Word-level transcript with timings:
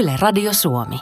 Yle 0.00 0.16
Radio 0.20 0.52
Suomi. 0.52 1.00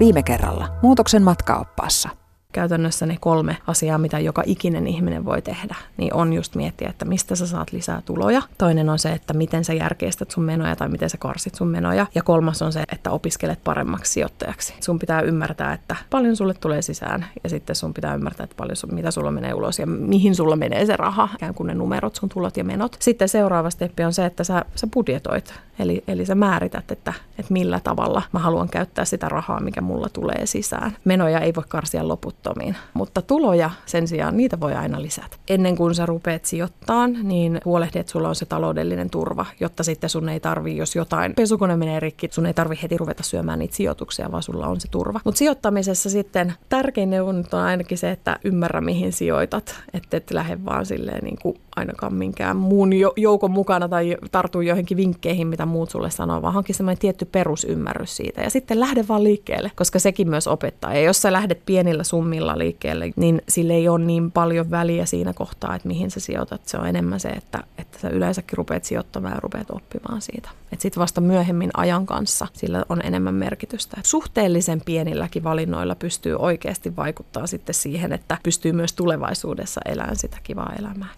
Viime 0.00 0.22
kerralla 0.22 0.68
muutoksen 0.82 1.22
matkaoppaassa– 1.22 2.08
käytännössä 2.56 3.06
ne 3.06 3.16
kolme 3.20 3.56
asiaa, 3.66 3.98
mitä 3.98 4.18
joka 4.18 4.42
ikinen 4.46 4.86
ihminen 4.86 5.24
voi 5.24 5.42
tehdä, 5.42 5.74
niin 5.96 6.14
on 6.14 6.32
just 6.32 6.54
miettiä, 6.54 6.88
että 6.88 7.04
mistä 7.04 7.36
sä 7.36 7.46
saat 7.46 7.72
lisää 7.72 8.02
tuloja. 8.04 8.42
Toinen 8.58 8.88
on 8.88 8.98
se, 8.98 9.12
että 9.12 9.34
miten 9.34 9.64
sä 9.64 9.72
järkeistät 9.72 10.30
sun 10.30 10.44
menoja 10.44 10.76
tai 10.76 10.88
miten 10.88 11.10
sä 11.10 11.18
karsit 11.18 11.54
sun 11.54 11.68
menoja. 11.68 12.06
Ja 12.14 12.22
kolmas 12.22 12.62
on 12.62 12.72
se, 12.72 12.82
että 12.92 13.10
opiskelet 13.10 13.64
paremmaksi 13.64 14.12
sijoittajaksi. 14.12 14.74
Sun 14.80 14.98
pitää 14.98 15.20
ymmärtää, 15.20 15.72
että 15.72 15.96
paljon 16.10 16.36
sulle 16.36 16.54
tulee 16.54 16.82
sisään 16.82 17.26
ja 17.44 17.50
sitten 17.50 17.76
sun 17.76 17.94
pitää 17.94 18.14
ymmärtää, 18.14 18.44
että 18.44 18.56
paljon 18.56 18.76
sun, 18.76 18.94
mitä 18.94 19.10
sulla 19.10 19.30
menee 19.30 19.54
ulos 19.54 19.78
ja 19.78 19.86
mihin 19.86 20.34
sulla 20.34 20.56
menee 20.56 20.86
se 20.86 20.96
raha, 20.96 21.28
ikään 21.34 21.54
kuin 21.54 21.66
ne 21.66 21.74
numerot, 21.74 22.14
sun 22.14 22.28
tulot 22.28 22.56
ja 22.56 22.64
menot. 22.64 22.96
Sitten 23.00 23.28
seuraava 23.28 23.70
steppi 23.70 24.04
on 24.04 24.12
se, 24.12 24.26
että 24.26 24.44
sä, 24.44 24.64
sä 24.74 24.86
budjetoit, 24.94 25.54
eli, 25.78 26.04
eli 26.08 26.26
sä 26.26 26.34
määrität, 26.34 26.90
että, 26.90 27.12
että 27.38 27.52
millä 27.52 27.80
tavalla 27.80 28.22
mä 28.32 28.40
haluan 28.40 28.68
käyttää 28.68 29.04
sitä 29.04 29.28
rahaa, 29.28 29.60
mikä 29.60 29.80
mulla 29.80 30.08
tulee 30.08 30.46
sisään. 30.46 30.96
Menoja 31.04 31.40
ei 31.40 31.54
voi 31.54 31.64
karsia 31.68 32.08
loput 32.08 32.42
loputtomiin. 32.46 32.76
Mutta 32.94 33.22
tuloja 33.22 33.70
sen 33.86 34.08
sijaan, 34.08 34.36
niitä 34.36 34.60
voi 34.60 34.74
aina 34.74 35.02
lisätä. 35.02 35.36
Ennen 35.48 35.76
kuin 35.76 35.94
sä 35.94 36.06
rupeat 36.06 36.44
sijoittamaan, 36.44 37.16
niin 37.22 37.60
huolehdi, 37.64 37.98
että 37.98 38.12
sulla 38.12 38.28
on 38.28 38.34
se 38.34 38.46
taloudellinen 38.46 39.10
turva, 39.10 39.46
jotta 39.60 39.82
sitten 39.82 40.10
sun 40.10 40.28
ei 40.28 40.40
tarvi, 40.40 40.76
jos 40.76 40.96
jotain 40.96 41.34
pesukone 41.34 41.76
menee 41.76 42.00
rikki, 42.00 42.28
sun 42.30 42.46
ei 42.46 42.54
tarvi 42.54 42.78
heti 42.82 42.96
ruveta 42.96 43.22
syömään 43.22 43.58
niitä 43.58 43.76
sijoituksia, 43.76 44.32
vaan 44.32 44.42
sulla 44.42 44.66
on 44.66 44.80
se 44.80 44.88
turva. 44.88 45.20
Mutta 45.24 45.38
sijoittamisessa 45.38 46.10
sitten 46.10 46.54
tärkein 46.68 47.10
neuvon 47.10 47.44
on 47.52 47.60
ainakin 47.60 47.98
se, 47.98 48.10
että 48.10 48.38
ymmärrä 48.44 48.80
mihin 48.80 49.12
sijoitat, 49.12 49.74
että 49.94 50.16
et 50.16 50.30
lähde 50.30 50.64
vaan 50.64 50.86
silleen 50.86 51.24
niin 51.24 51.38
kuin 51.42 51.56
ainakaan 51.76 52.14
minkään 52.14 52.56
muun 52.56 52.90
joukon 53.16 53.50
mukana 53.50 53.88
tai 53.88 54.16
tartu 54.32 54.60
joihinkin 54.60 54.96
vinkkeihin, 54.96 55.46
mitä 55.46 55.66
muut 55.66 55.90
sulle 55.90 56.10
sanoo, 56.10 56.42
vaan 56.42 56.54
hankin 56.54 56.74
semmoinen 56.74 56.98
tietty 56.98 57.24
perusymmärrys 57.24 58.16
siitä. 58.16 58.42
Ja 58.42 58.50
sitten 58.50 58.80
lähde 58.80 59.04
vaan 59.08 59.24
liikkeelle, 59.24 59.70
koska 59.76 59.98
sekin 59.98 60.30
myös 60.30 60.46
opettaa. 60.46 60.94
Ja 60.94 61.00
jos 61.00 61.22
sä 61.22 61.32
lähdet 61.32 61.62
pienillä 61.66 62.04
summilla 62.04 62.58
liikkeelle, 62.58 63.12
niin 63.16 63.42
sille 63.48 63.72
ei 63.72 63.88
ole 63.88 64.04
niin 64.04 64.30
paljon 64.30 64.70
väliä 64.70 65.06
siinä 65.06 65.32
kohtaa, 65.32 65.74
että 65.74 65.88
mihin 65.88 66.10
sä 66.10 66.20
sijoitat. 66.20 66.60
Se 66.66 66.78
on 66.78 66.86
enemmän 66.86 67.20
se, 67.20 67.28
että, 67.28 67.64
että 67.78 67.98
sä 67.98 68.08
yleensäkin 68.08 68.56
rupeat 68.56 68.84
sijoittamaan 68.84 69.34
ja 69.34 69.40
rupeat 69.40 69.70
oppimaan 69.70 70.22
siitä. 70.22 70.50
Että 70.72 70.82
sitten 70.82 71.00
vasta 71.00 71.20
myöhemmin 71.20 71.70
ajan 71.76 72.06
kanssa 72.06 72.46
sillä 72.52 72.84
on 72.88 73.00
enemmän 73.04 73.34
merkitystä. 73.34 73.96
Suhteellisen 74.02 74.80
pienilläkin 74.84 75.44
valinnoilla 75.44 75.94
pystyy 75.94 76.36
oikeasti 76.38 76.96
vaikuttaa 76.96 77.46
sitten 77.46 77.74
siihen, 77.74 78.12
että 78.12 78.38
pystyy 78.42 78.72
myös 78.72 78.92
tulevaisuudessa 78.92 79.80
elämään 79.84 80.16
sitä 80.16 80.36
kivaa 80.42 80.72
elämää. 80.78 81.08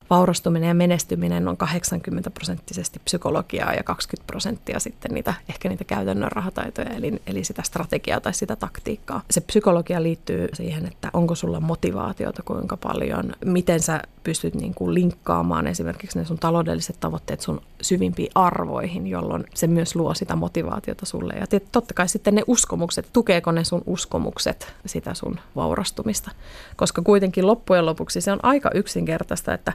Vaurastuminen 0.48 0.68
ja 0.68 0.74
menestyminen 0.74 1.48
on 1.48 1.56
80 1.56 2.30
prosenttisesti 2.30 2.98
psykologiaa 3.04 3.74
ja 3.74 3.82
20 3.82 4.26
prosenttia 4.26 4.80
sitten 4.80 5.14
niitä, 5.14 5.34
ehkä 5.48 5.68
niitä 5.68 5.84
käytännön 5.84 6.32
rahataitoja, 6.32 6.90
eli, 6.90 7.22
eli 7.26 7.44
sitä 7.44 7.62
strategiaa 7.62 8.20
tai 8.20 8.34
sitä 8.34 8.56
taktiikkaa. 8.56 9.22
Se 9.30 9.40
psykologia 9.40 10.02
liittyy 10.02 10.48
siihen, 10.52 10.86
että 10.86 11.10
onko 11.12 11.34
sulla 11.34 11.60
motivaatiota 11.60 12.42
kuinka 12.42 12.76
paljon, 12.76 13.32
miten 13.44 13.80
sä 13.80 14.02
pystyt 14.28 14.54
niin 14.54 14.74
kuin 14.74 14.94
linkkaamaan 14.94 15.66
esimerkiksi 15.66 16.18
ne 16.18 16.24
sun 16.24 16.38
taloudelliset 16.38 16.96
tavoitteet 17.00 17.40
sun 17.40 17.60
syvimpiin 17.80 18.30
arvoihin, 18.34 19.06
jolloin 19.06 19.44
se 19.54 19.66
myös 19.66 19.96
luo 19.96 20.14
sitä 20.14 20.36
motivaatiota 20.36 21.06
sulle. 21.06 21.34
Ja 21.34 21.60
totta 21.72 21.94
kai 21.94 22.08
sitten 22.08 22.34
ne 22.34 22.42
uskomukset, 22.46 23.08
tukeeko 23.12 23.52
ne 23.52 23.64
sun 23.64 23.82
uskomukset 23.86 24.74
sitä 24.86 25.14
sun 25.14 25.40
vaurastumista. 25.56 26.30
Koska 26.76 27.02
kuitenkin 27.02 27.46
loppujen 27.46 27.86
lopuksi 27.86 28.20
se 28.20 28.32
on 28.32 28.38
aika 28.42 28.70
yksinkertaista, 28.74 29.54
että 29.54 29.72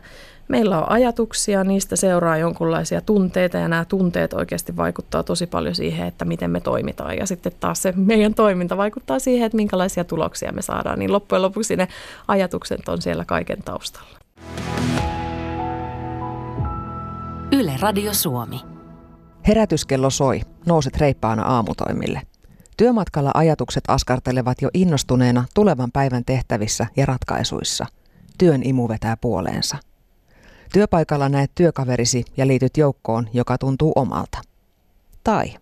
meillä 0.48 0.78
on 0.78 0.92
ajatuksia, 0.92 1.64
niistä 1.64 1.96
seuraa 1.96 2.38
jonkunlaisia 2.38 3.02
tunteita 3.02 3.58
ja 3.58 3.68
nämä 3.68 3.86
tunteet 3.86 4.34
oikeasti 4.34 4.78
vaikuttaa 4.78 5.24
tosi 5.24 5.48
paljon 5.48 5.76
siihen, 5.76 6.08
että 6.08 6.26
miten 6.26 6.52
me 6.52 6.60
toimitaan. 6.60 7.18
Ja 7.18 7.26
sitten 7.26 7.52
taas 7.60 7.82
se 7.82 7.94
meidän 7.96 8.34
toiminta 8.34 8.78
vaikuttaa 8.78 9.20
siihen, 9.20 9.46
että 9.46 9.56
minkälaisia 9.56 10.04
tuloksia 10.04 10.52
me 10.52 10.62
saadaan. 10.62 11.00
Niin 11.00 11.12
loppujen 11.12 11.42
lopuksi 11.42 11.76
ne 11.76 11.88
ajatukset 12.28 12.90
on 12.90 13.02
siellä 13.02 13.26
kaiken 13.26 13.64
taustalla. 13.64 14.23
Yle 17.52 17.78
Radio 17.80 18.14
Suomi. 18.14 18.62
Herätyskello 19.48 20.10
soi, 20.10 20.42
nouset 20.66 20.98
reippaana 20.98 21.44
aamutoimille. 21.44 22.22
Työmatkalla 22.78 23.32
ajatukset 23.34 23.84
askartelevat 23.88 24.62
jo 24.62 24.70
innostuneena 24.74 25.46
tulevan 25.54 25.92
päivän 25.92 26.26
tehtävissä 26.26 26.88
ja 26.96 27.06
ratkaisuissa. 27.06 27.86
Työn 28.38 28.62
imu 28.64 28.90
vetää 28.90 29.18
puoleensa. 29.18 29.78
Työpaikalla 30.74 31.30
näet 31.30 31.52
työkaverisi 31.56 32.26
ja 32.38 32.48
liityt 32.48 32.78
joukkoon, 32.78 33.30
joka 33.34 33.58
tuntuu 33.58 33.92
omalta. 33.96 34.38
Tai 35.24 35.54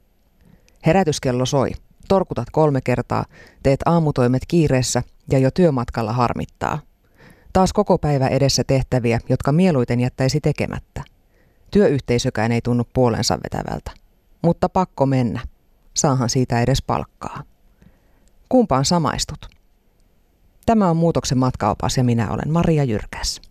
herätyskello 0.86 1.46
soi, 1.46 1.72
torkutat 2.08 2.50
kolme 2.52 2.82
kertaa, 2.82 3.26
teet 3.64 3.80
aamutoimet 3.86 4.42
kiireessä 4.48 5.04
ja 5.32 5.40
jo 5.40 5.52
työmatkalla 5.52 6.14
harmittaa. 6.14 6.80
Taas 7.54 7.74
koko 7.74 7.98
päivä 7.98 8.28
edessä 8.28 8.64
tehtäviä, 8.64 9.20
jotka 9.30 9.52
mieluiten 9.52 10.00
jättäisi 10.00 10.40
tekemättä. 10.42 11.04
Työyhteisökään 11.72 12.52
ei 12.52 12.62
tunnu 12.62 12.84
puolensa 12.94 13.40
vetävältä. 13.44 13.92
Mutta 14.42 14.70
pakko 14.70 15.06
mennä. 15.06 15.40
Saahan 15.94 16.30
siitä 16.30 16.62
edes 16.62 16.82
palkkaa. 16.82 17.44
Kumpaan 18.50 18.86
samaistut? 18.86 19.46
Tämä 20.66 20.90
on 20.90 20.98
Muutoksen 20.98 21.38
matkaopas 21.38 21.98
ja 21.98 22.04
minä 22.04 22.32
olen 22.32 22.52
Maria 22.52 22.84
Jyrkäs. 22.84 23.42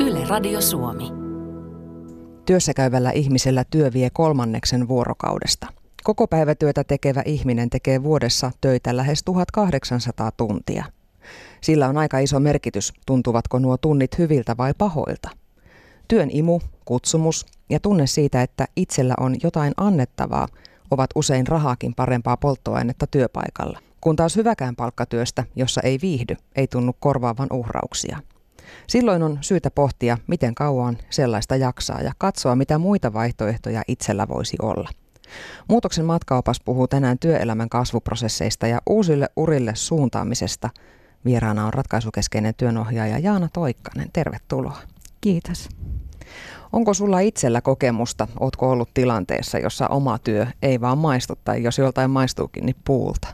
Yle 0.00 0.24
Radio 0.28 0.60
Suomi. 0.60 1.04
Työssä 2.46 2.74
käyvällä 2.74 3.10
ihmisellä 3.10 3.64
työ 3.70 3.92
vie 3.92 4.10
kolmanneksen 4.12 4.88
vuorokaudesta. 4.88 5.79
Koko 6.04 6.26
päivätyötä 6.26 6.84
tekevä 6.84 7.22
ihminen 7.26 7.70
tekee 7.70 8.02
vuodessa 8.02 8.50
töitä 8.60 8.96
lähes 8.96 9.22
1800 9.24 10.32
tuntia– 10.36 10.84
sillä 11.60 11.88
on 11.88 11.98
aika 11.98 12.18
iso 12.18 12.40
merkitys, 12.40 12.92
tuntuvatko 13.06 13.58
nuo 13.58 13.76
tunnit 13.76 14.18
hyviltä 14.18 14.56
vai 14.56 14.74
pahoilta. 14.78 15.30
Työn 16.08 16.28
imu, 16.32 16.60
kutsumus 16.84 17.46
ja 17.70 17.80
tunne 17.80 18.06
siitä, 18.06 18.42
että 18.42 18.66
itsellä 18.76 19.14
on 19.20 19.36
jotain 19.42 19.72
annettavaa, 19.76 20.48
ovat 20.90 21.10
usein 21.14 21.46
rahaakin 21.46 21.94
parempaa 21.94 22.36
polttoainetta 22.36 23.06
työpaikalla. 23.06 23.78
Kun 24.00 24.16
taas 24.16 24.36
hyväkään 24.36 24.76
palkkatyöstä, 24.76 25.44
jossa 25.56 25.80
ei 25.84 25.98
viihdy, 26.02 26.36
ei 26.56 26.66
tunnu 26.66 26.92
korvaavan 27.00 27.48
uhrauksia. 27.52 28.18
Silloin 28.86 29.22
on 29.22 29.38
syytä 29.40 29.70
pohtia, 29.70 30.18
miten 30.26 30.54
kauan 30.54 30.98
sellaista 31.10 31.56
jaksaa 31.56 32.00
ja 32.00 32.12
katsoa, 32.18 32.56
mitä 32.56 32.78
muita 32.78 33.12
vaihtoehtoja 33.12 33.82
itsellä 33.88 34.28
voisi 34.28 34.56
olla. 34.62 34.88
Muutoksen 35.68 36.04
matkaopas 36.04 36.60
puhuu 36.64 36.88
tänään 36.88 37.18
työelämän 37.18 37.68
kasvuprosesseista 37.68 38.66
ja 38.66 38.80
uusille 38.86 39.28
urille 39.36 39.72
suuntaamisesta– 39.74 40.70
Vieraana 41.24 41.66
on 41.66 41.74
ratkaisukeskeinen 41.74 42.54
työnohjaaja 42.54 43.18
Jaana 43.18 43.48
Toikkanen. 43.52 44.10
Tervetuloa. 44.12 44.78
Kiitos. 45.20 45.68
Onko 46.72 46.94
sulla 46.94 47.20
itsellä 47.20 47.60
kokemusta, 47.60 48.28
ootko 48.40 48.70
ollut 48.70 48.88
tilanteessa, 48.94 49.58
jossa 49.58 49.88
oma 49.88 50.18
työ 50.18 50.46
ei 50.62 50.80
vaan 50.80 50.98
maistu, 50.98 51.34
tai 51.44 51.62
jos 51.62 51.78
joltain 51.78 52.10
maistuukin, 52.10 52.66
niin 52.66 52.76
puulta? 52.84 53.28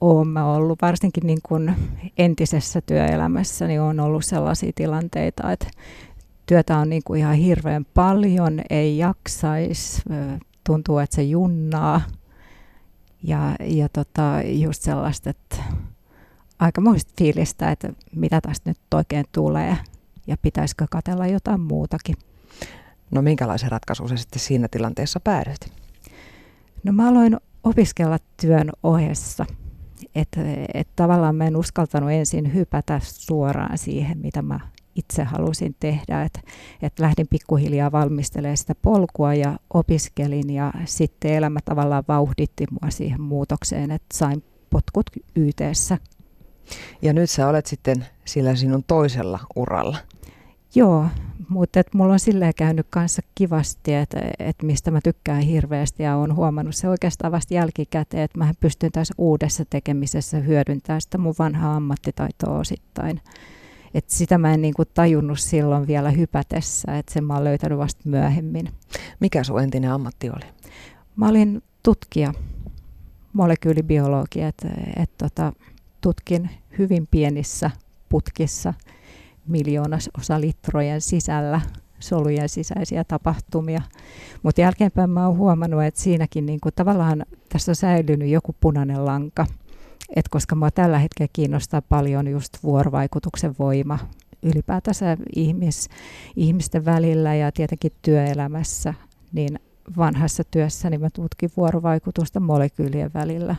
Olen 0.00 0.28
mä 0.28 0.52
ollut 0.52 0.82
varsinkin 0.82 1.26
niin 1.26 1.38
kuin 1.42 1.74
entisessä 2.18 2.80
työelämässä, 2.80 3.66
niin 3.66 3.80
on 3.80 4.00
ollut 4.00 4.24
sellaisia 4.24 4.72
tilanteita, 4.74 5.52
että 5.52 5.66
työtä 6.48 6.78
on 6.78 6.88
niin 6.88 7.02
kuin 7.04 7.20
ihan 7.20 7.34
hirveän 7.34 7.84
paljon, 7.94 8.60
ei 8.70 8.98
jaksaisi, 8.98 10.02
tuntuu, 10.64 10.98
että 10.98 11.16
se 11.16 11.22
junnaa. 11.22 12.00
Ja, 13.22 13.56
ja 13.60 13.88
tota, 13.88 14.34
just 14.44 14.82
sellaista, 14.82 15.30
että 15.30 15.56
aika 16.58 16.80
muista 16.80 17.12
fiilistä, 17.18 17.70
että 17.70 17.92
mitä 18.16 18.40
tästä 18.40 18.70
nyt 18.70 18.94
oikein 18.94 19.24
tulee 19.32 19.76
ja 20.26 20.36
pitäisikö 20.42 20.86
katella 20.90 21.26
jotain 21.26 21.60
muutakin. 21.60 22.16
No 23.10 23.22
minkälaisen 23.22 23.70
ratkaisun 23.70 24.08
sä 24.08 24.16
sitten 24.16 24.40
siinä 24.40 24.68
tilanteessa 24.70 25.20
päädyit? 25.20 25.72
No 26.84 26.92
mä 26.92 27.08
aloin 27.08 27.36
opiskella 27.64 28.18
työn 28.40 28.70
ohessa. 28.82 29.46
Että 30.14 30.40
et 30.74 30.88
tavallaan 30.96 31.36
mä 31.36 31.46
en 31.46 31.56
uskaltanut 31.56 32.10
ensin 32.10 32.54
hypätä 32.54 33.00
suoraan 33.04 33.78
siihen, 33.78 34.18
mitä 34.18 34.42
mä 34.42 34.60
itse 34.98 35.24
halusin 35.24 35.76
tehdä. 35.80 36.22
Että 36.22 36.40
et 36.82 36.98
lähdin 36.98 37.28
pikkuhiljaa 37.28 37.92
valmistelemaan 37.92 38.56
sitä 38.56 38.74
polkua 38.82 39.34
ja 39.34 39.58
opiskelin 39.74 40.50
ja 40.50 40.72
sitten 40.84 41.32
elämä 41.32 41.60
tavallaan 41.64 42.04
vauhditti 42.08 42.64
mua 42.70 42.90
siihen 42.90 43.20
muutokseen, 43.20 43.90
että 43.90 44.18
sain 44.18 44.42
potkut 44.70 45.10
YTssä 45.36 45.98
ja 47.02 47.12
nyt 47.12 47.30
sä 47.30 47.48
olet 47.48 47.66
sitten 47.66 48.06
sillä 48.24 48.54
sinun 48.54 48.84
toisella 48.86 49.38
uralla. 49.56 49.98
Joo, 50.74 51.06
mutta 51.48 51.80
et 51.80 51.94
mulla 51.94 52.12
on 52.12 52.20
silleen 52.20 52.54
käynyt 52.56 52.86
kanssa 52.90 53.22
kivasti, 53.34 53.94
että 53.94 54.20
et 54.38 54.62
mistä 54.62 54.90
mä 54.90 55.00
tykkään 55.04 55.40
hirveästi 55.40 56.02
ja 56.02 56.16
on 56.16 56.36
huomannut 56.36 56.74
se 56.74 56.88
oikeastaan 56.88 57.32
vasta 57.32 57.54
jälkikäteen, 57.54 58.22
että 58.22 58.38
mä 58.38 58.52
pystyn 58.60 58.92
tässä 58.92 59.14
uudessa 59.18 59.64
tekemisessä 59.70 60.38
hyödyntämään 60.38 61.00
sitä 61.00 61.18
mun 61.18 61.34
vanhaa 61.38 61.76
ammattitaitoa 61.76 62.58
osittain. 62.58 63.20
Et 63.94 64.10
sitä 64.10 64.38
mä 64.38 64.54
en 64.54 64.62
niinku 64.62 64.84
tajunnut 64.84 65.38
silloin 65.38 65.86
vielä 65.86 66.10
hypätessä, 66.10 66.98
että 66.98 67.12
sen 67.12 67.24
mä 67.24 67.34
oon 67.34 67.44
löytänyt 67.44 67.78
vasta 67.78 68.02
myöhemmin. 68.04 68.68
Mikä 69.20 69.44
sun 69.44 69.62
entinen 69.62 69.92
ammatti 69.92 70.30
oli? 70.30 70.44
Mä 71.16 71.28
olin 71.28 71.62
tutkija, 71.82 72.32
molekyylibiologi, 73.32 74.42
että 74.42 74.68
et 74.96 75.10
tota, 75.18 75.52
tutkin 76.00 76.50
hyvin 76.78 77.06
pienissä 77.10 77.70
putkissa 78.08 78.74
miljoonasosa 79.46 80.40
litrojen 80.40 81.00
sisällä 81.00 81.60
solujen 81.98 82.48
sisäisiä 82.48 83.04
tapahtumia. 83.04 83.82
Mutta 84.42 84.60
jälkeenpäin 84.60 85.10
mä 85.10 85.26
oon 85.26 85.36
huomannut, 85.36 85.82
että 85.82 86.00
siinäkin 86.00 86.46
niinku 86.46 86.68
tavallaan 86.70 87.26
tässä 87.48 87.72
on 87.72 87.76
säilynyt 87.76 88.28
joku 88.28 88.54
punainen 88.60 89.04
lanka. 89.04 89.46
Et 90.16 90.28
koska 90.28 90.54
mua 90.54 90.70
tällä 90.70 90.98
hetkellä 90.98 91.30
kiinnostaa 91.32 91.82
paljon 91.82 92.28
just 92.28 92.58
vuorovaikutuksen 92.62 93.54
voima 93.58 93.98
ylipäätänsä 94.42 95.16
ihmis, 95.36 95.88
ihmisten 96.36 96.84
välillä 96.84 97.34
ja 97.34 97.52
tietenkin 97.52 97.92
työelämässä, 98.02 98.94
niin 99.32 99.58
vanhassa 99.96 100.42
työssäni 100.50 100.98
mä 100.98 101.10
tutkin 101.10 101.50
vuorovaikutusta 101.56 102.40
molekyylien 102.40 103.10
välillä 103.14 103.56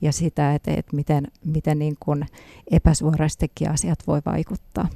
ja 0.00 0.12
sitä, 0.12 0.54
että, 0.54 0.70
että 0.70 0.96
miten, 0.96 1.26
miten 1.44 1.78
niin 1.78 1.96
kuin 2.00 2.26
epäsuorastikin 2.70 3.70
asiat 3.70 3.98
voi 4.06 4.20
vaikuttaa. 4.26 4.88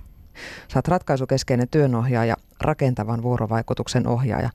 Oot 0.76 0.88
ratkaisukeskeinen 0.88 1.68
työnohjaaja, 1.68 2.36
rakentavan 2.60 3.22
vuorovaikutuksen 3.22 4.06
ohjaaja 4.06 4.50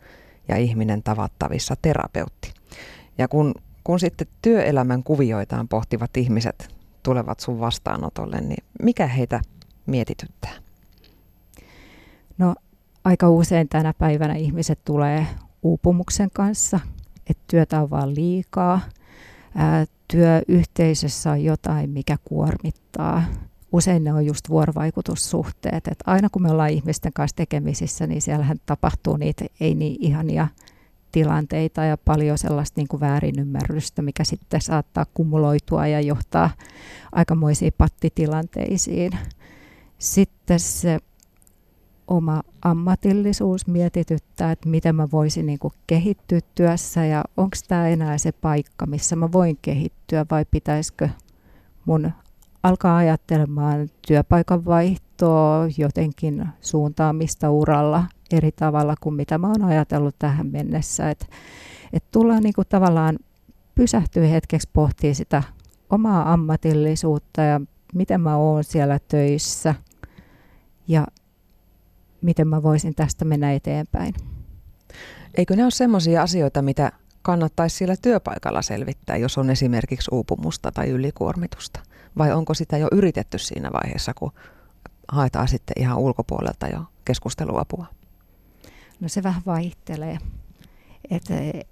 ja 0.47 0.57
ihminen 0.57 1.03
tavattavissa 1.03 1.75
terapeutti. 1.81 2.53
Ja 3.17 3.27
kun, 3.27 3.53
kun 3.87 3.99
sitten 3.99 4.27
työelämän 4.41 5.03
kuvioitaan 5.03 5.67
pohtivat 5.67 6.17
ihmiset 6.17 6.75
tulevat 7.03 7.39
sun 7.39 7.59
vastaanotolle, 7.59 8.41
niin 8.41 8.63
mikä 8.83 9.07
heitä 9.07 9.41
mietityttää? 9.85 10.53
No 12.37 12.55
aika 13.03 13.29
usein 13.29 13.69
tänä 13.69 13.93
päivänä 13.93 14.33
ihmiset 14.33 14.79
tulee 14.85 15.27
uupumuksen 15.63 16.29
kanssa, 16.33 16.79
että 17.29 17.43
työtä 17.47 17.81
on 17.81 17.89
vaan 17.89 18.15
liikaa, 18.15 18.81
ää, 19.55 19.85
työyhteisössä 20.07 21.31
on 21.31 21.43
jotain, 21.43 21.89
mikä 21.89 22.17
kuormittaa. 22.25 23.23
Usein 23.71 24.03
ne 24.03 24.13
on 24.13 24.25
just 24.25 24.49
vuorovaikutussuhteet. 24.49 25.87
Et 25.87 26.03
aina 26.05 26.29
kun 26.29 26.41
me 26.41 26.51
ollaan 26.51 26.69
ihmisten 26.69 27.13
kanssa 27.13 27.35
tekemisissä, 27.35 28.07
niin 28.07 28.21
siellähän 28.21 28.57
tapahtuu 28.65 29.17
niitä 29.17 29.45
ei 29.59 29.75
niin 29.75 29.97
ihania 29.99 30.47
tilanteita 31.11 31.83
ja 31.83 31.97
paljon 31.97 32.37
sellaista 32.37 32.79
niin 32.79 32.87
kuin 32.87 32.99
väärinymmärrystä, 32.99 34.01
mikä 34.01 34.23
sitten 34.23 34.61
saattaa 34.61 35.05
kumuloitua 35.13 35.87
ja 35.87 36.01
johtaa 36.01 36.49
aikamoisiin 37.11 37.73
pattitilanteisiin. 37.77 39.11
Sitten 39.97 40.59
se 40.59 40.99
oma 42.07 42.43
ammatillisuus 42.61 43.67
mietityttää, 43.67 44.51
että 44.51 44.69
miten 44.69 44.95
mä 44.95 45.07
voisin 45.11 45.45
niin 45.45 45.59
kuin 45.59 45.73
kehittyä 45.87 46.39
työssä 46.55 47.05
ja 47.05 47.23
onko 47.37 47.57
tämä 47.67 47.87
enää 47.87 48.17
se 48.17 48.31
paikka, 48.31 48.85
missä 48.85 49.15
mä 49.15 49.31
voin 49.31 49.57
kehittyä 49.61 50.25
vai 50.31 50.45
pitäisikö 50.51 51.09
mun 51.85 52.11
alkaa 52.63 52.97
ajattelemaan 52.97 53.89
työpaikan 54.07 54.65
vaihtoa, 54.65 55.67
jotenkin 55.77 56.47
suuntaamista 56.61 57.51
uralla 57.51 58.05
eri 58.31 58.51
tavalla 58.51 58.95
kuin 59.01 59.15
mitä 59.15 59.37
mä 59.37 59.47
oon 59.47 59.63
ajatellut 59.63 60.15
tähän 60.19 60.47
mennessä. 60.47 61.09
Että 61.09 61.25
et 61.93 62.03
tullaan 62.11 62.43
niin 62.43 62.53
kuin 62.53 62.67
tavallaan 62.67 63.19
pysähtyä 63.75 64.27
hetkeksi 64.27 64.69
pohtia 64.73 65.13
sitä 65.13 65.43
omaa 65.89 66.33
ammatillisuutta 66.33 67.41
ja 67.41 67.61
miten 67.93 68.21
mä 68.21 68.35
oon 68.35 68.63
siellä 68.63 68.99
töissä 69.07 69.75
ja 70.87 71.07
miten 72.21 72.47
mä 72.47 72.63
voisin 72.63 72.95
tästä 72.95 73.25
mennä 73.25 73.53
eteenpäin. 73.53 74.13
Eikö 75.33 75.55
ne 75.55 75.63
ole 75.63 75.71
sellaisia 75.71 76.21
asioita, 76.21 76.61
mitä 76.61 76.91
kannattaisi 77.21 77.75
siellä 77.75 77.95
työpaikalla 78.01 78.61
selvittää, 78.61 79.17
jos 79.17 79.37
on 79.37 79.49
esimerkiksi 79.49 80.09
uupumusta 80.11 80.71
tai 80.71 80.89
ylikuormitusta? 80.89 81.79
Vai 82.17 82.31
onko 82.31 82.53
sitä 82.53 82.77
jo 82.77 82.87
yritetty 82.91 83.37
siinä 83.37 83.69
vaiheessa, 83.73 84.13
kun 84.13 84.31
haetaan 85.07 85.47
sitten 85.47 85.73
ihan 85.79 85.97
ulkopuolelta 85.97 86.67
jo 86.67 86.79
keskusteluapua? 87.05 87.85
No 88.99 89.09
se 89.09 89.23
vähän 89.23 89.41
vaihtelee. 89.45 90.17
Et, 91.09 91.23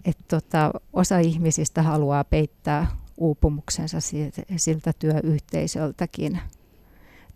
et 0.06 0.18
tota, 0.28 0.72
osa 0.94 1.20
ihmisistä 1.20 1.82
haluaa 1.84 2.24
peittää 2.24 2.88
uupumuksensa 3.18 3.98
siltä, 4.58 4.94
työyhteisöltäkin. 5.00 6.40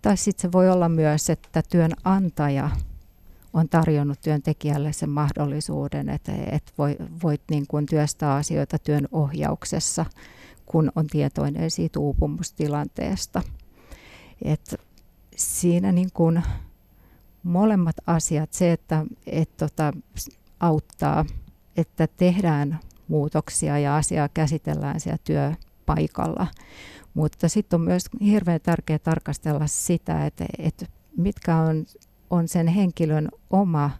Tai 0.02 0.18
sitten 0.18 0.42
se 0.42 0.52
voi 0.52 0.70
olla 0.70 0.90
myös, 0.90 1.30
että 1.30 1.62
työnantaja 1.70 2.70
on 3.54 3.70
tarjonnut 3.70 4.22
työntekijälle 4.22 4.94
sen 4.94 5.10
mahdollisuuden, 5.10 6.10
että, 6.10 6.32
että 6.52 6.72
voi, 6.78 6.96
voit 7.24 7.42
niin 7.52 7.68
kuin 7.68 7.86
työstää 7.86 8.36
asioita 8.36 8.80
työn 8.80 9.08
ohjauksessa, 9.12 10.06
kun 10.66 10.92
on 10.96 11.08
tietoinen 11.08 11.72
siitä 11.72 12.00
uupumustilanteesta. 12.00 13.42
Et 14.42 14.82
siinä 15.36 15.92
niin 15.92 16.10
kuin 16.14 16.44
molemmat 17.44 17.96
asiat, 18.08 18.54
se, 18.54 18.72
että 18.72 19.06
et 19.26 19.58
tota, 19.58 19.94
auttaa, 20.60 21.26
että 21.78 22.08
tehdään 22.08 22.80
muutoksia 23.08 23.80
ja 23.80 23.96
asiaa 23.96 24.30
käsitellään 24.30 25.00
siellä 25.00 25.20
työpaikalla. 25.24 26.48
Mutta 27.14 27.50
sitten 27.50 27.80
on 27.80 27.86
myös 27.86 28.06
hirveän 28.22 28.62
tärkeää 28.62 29.00
tarkastella 29.00 29.68
sitä, 29.68 30.26
että, 30.26 30.46
että 30.60 30.86
mitkä 31.18 31.56
on 31.56 31.86
on 32.30 32.48
sen 32.48 32.68
henkilön 32.68 33.30
oma 33.50 33.92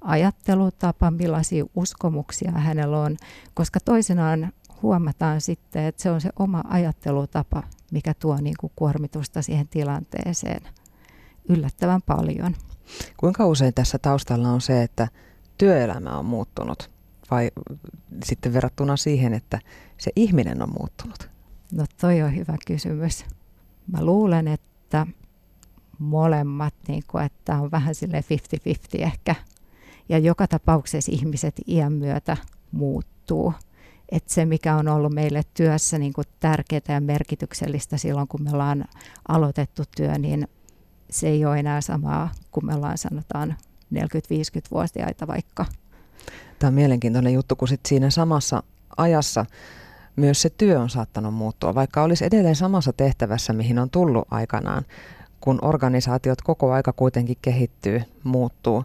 ajattelutapa, 0.00 1.10
millaisia 1.10 1.64
uskomuksia 1.74 2.52
hänellä 2.52 3.00
on, 3.00 3.16
koska 3.54 3.80
toisenaan 3.80 4.52
huomataan 4.82 5.40
sitten, 5.40 5.84
että 5.84 6.02
se 6.02 6.10
on 6.10 6.20
se 6.20 6.30
oma 6.38 6.64
ajattelutapa, 6.68 7.62
mikä 7.92 8.14
tuo 8.14 8.36
niin 8.40 8.56
kuin 8.60 8.72
kuormitusta 8.76 9.42
siihen 9.42 9.68
tilanteeseen 9.68 10.62
yllättävän 11.48 12.02
paljon. 12.02 12.56
Kuinka 13.16 13.46
usein 13.46 13.74
tässä 13.74 13.98
taustalla 13.98 14.48
on 14.48 14.60
se, 14.60 14.82
että 14.82 15.08
työelämä 15.58 16.18
on 16.18 16.26
muuttunut 16.26 16.90
vai 17.30 17.50
sitten 18.24 18.52
verrattuna 18.52 18.96
siihen, 18.96 19.34
että 19.34 19.58
se 19.98 20.10
ihminen 20.16 20.62
on 20.62 20.70
muuttunut? 20.78 21.30
No 21.72 21.84
toi 22.00 22.22
on 22.22 22.36
hyvä 22.36 22.56
kysymys. 22.66 23.24
Mä 23.92 24.04
luulen, 24.04 24.48
että 24.48 25.06
molemmat, 25.98 26.74
niin 26.88 27.02
kuin, 27.08 27.24
että 27.24 27.56
on 27.56 27.70
vähän 27.70 27.94
sille 27.94 28.24
50-50 29.00 29.02
ehkä. 29.02 29.34
Ja 30.08 30.18
joka 30.18 30.48
tapauksessa 30.48 31.12
ihmiset 31.12 31.54
iän 31.68 31.92
myötä 31.92 32.36
muuttuu. 32.72 33.54
Että 34.08 34.34
se, 34.34 34.44
mikä 34.44 34.76
on 34.76 34.88
ollut 34.88 35.12
meille 35.12 35.42
työssä 35.54 35.98
niin 35.98 36.12
kuin 36.12 36.26
tärkeää 36.40 36.82
ja 36.88 37.00
merkityksellistä 37.00 37.96
silloin, 37.96 38.28
kun 38.28 38.42
me 38.42 38.50
ollaan 38.50 38.84
aloitettu 39.28 39.82
työ, 39.96 40.18
niin 40.18 40.48
se 41.14 41.28
ei 41.28 41.44
ole 41.44 41.58
enää 41.58 41.80
samaa 41.80 42.30
kuin 42.50 42.66
me 42.66 42.74
ollaan 42.74 42.98
sanotaan 42.98 43.56
40-50-vuotiaita 43.94 45.26
vaikka. 45.26 45.66
Tämä 46.58 46.68
on 46.68 46.74
mielenkiintoinen 46.74 47.32
juttu, 47.32 47.56
kun 47.56 47.68
sit 47.68 47.80
siinä 47.86 48.10
samassa 48.10 48.62
ajassa 48.96 49.46
myös 50.16 50.42
se 50.42 50.50
työ 50.50 50.80
on 50.80 50.90
saattanut 50.90 51.34
muuttua, 51.34 51.74
vaikka 51.74 52.02
olisi 52.02 52.24
edelleen 52.24 52.56
samassa 52.56 52.92
tehtävässä, 52.92 53.52
mihin 53.52 53.78
on 53.78 53.90
tullut 53.90 54.28
aikanaan 54.30 54.84
kun 55.40 55.58
organisaatiot 55.62 56.42
koko 56.42 56.72
aika 56.72 56.92
kuitenkin 56.92 57.36
kehittyy, 57.42 58.02
muuttuu, 58.24 58.84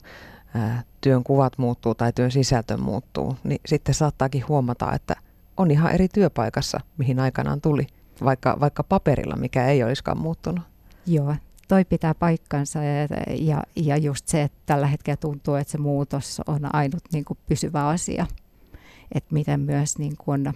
ää, 0.55 0.83
työn 1.01 1.23
kuvat 1.23 1.57
muuttuu 1.57 1.95
tai 1.95 2.13
työn 2.13 2.31
sisältö 2.31 2.77
muuttuu, 2.77 3.35
niin 3.43 3.61
sitten 3.65 3.95
saattaakin 3.95 4.47
huomata, 4.47 4.93
että 4.93 5.15
on 5.57 5.71
ihan 5.71 5.91
eri 5.91 6.07
työpaikassa, 6.07 6.79
mihin 6.97 7.19
aikanaan 7.19 7.61
tuli, 7.61 7.87
vaikka, 8.23 8.57
vaikka 8.59 8.83
paperilla, 8.83 9.35
mikä 9.35 9.67
ei 9.67 9.83
olisikaan 9.83 10.17
muuttunut. 10.17 10.63
Joo, 11.05 11.35
toi 11.69 11.85
pitää 11.85 12.15
paikkansa 12.15 12.83
ja, 12.83 13.07
ja, 13.35 13.63
ja 13.75 13.97
just 13.97 14.27
se, 14.27 14.41
että 14.41 14.57
tällä 14.65 14.87
hetkellä 14.87 15.17
tuntuu, 15.17 15.55
että 15.55 15.71
se 15.71 15.77
muutos 15.77 16.41
on 16.47 16.75
ainut 16.75 17.03
niin 17.13 17.25
kuin 17.25 17.37
pysyvä 17.47 17.87
asia. 17.87 18.25
Että 19.11 19.33
miten 19.33 19.59
myös 19.59 19.97
niin 19.97 20.17
kuin 20.17 20.53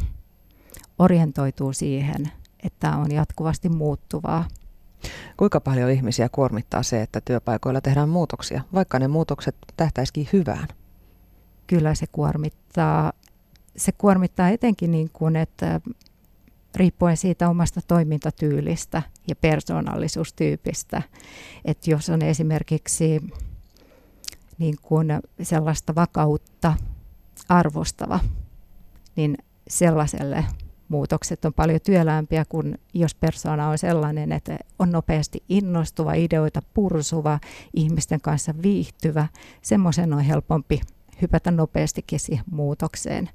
orientoituu 0.99 1.73
siihen, 1.73 2.31
että 2.63 2.97
on 2.97 3.11
jatkuvasti 3.11 3.69
muuttuvaa 3.69 4.45
Kuinka 5.37 5.59
paljon 5.59 5.91
ihmisiä 5.91 6.29
kuormittaa 6.29 6.83
se, 6.83 7.01
että 7.01 7.21
työpaikoilla 7.21 7.81
tehdään 7.81 8.09
muutoksia, 8.09 8.61
vaikka 8.73 8.99
ne 8.99 9.07
muutokset 9.07 9.55
tähtäisikin 9.77 10.29
hyvään? 10.33 10.67
Kyllä 11.67 11.95
se 11.95 12.05
kuormittaa. 12.11 13.13
Se 13.77 13.91
kuormittaa 13.91 14.49
etenkin 14.49 14.91
niin 14.91 15.09
kuin, 15.13 15.35
että 15.35 15.81
riippuen 16.75 17.17
siitä 17.17 17.49
omasta 17.49 17.81
toimintatyylistä 17.87 19.01
ja 19.27 19.35
persoonallisuustyypistä. 19.35 21.01
Että 21.65 21.91
jos 21.91 22.09
on 22.09 22.21
esimerkiksi 22.21 23.21
niin 24.57 24.75
kuin 24.81 25.07
sellaista 25.41 25.95
vakautta 25.95 26.73
arvostava, 27.49 28.19
niin 29.15 29.37
sellaiselle 29.67 30.45
muutokset 30.87 31.45
on 31.45 31.53
paljon 31.53 31.79
työlämpiä 31.85 32.45
kuin 32.45 32.77
jos 32.93 33.15
persona 33.15 33.69
on 33.69 33.77
sellainen, 33.77 34.31
että 34.31 34.57
on 34.79 34.91
nopeasti 34.91 35.43
innostuva, 35.49 36.13
ideoita 36.13 36.61
pursuva, 36.73 37.39
ihmisten 37.73 38.21
kanssa 38.21 38.53
viihtyvä. 38.63 39.27
Semmoisen 39.61 40.13
on 40.13 40.19
helpompi 40.19 40.81
hypätä 41.21 41.51
nopeastikin 41.51 42.19
siihen 42.19 42.45
muutokseen. 42.51 43.29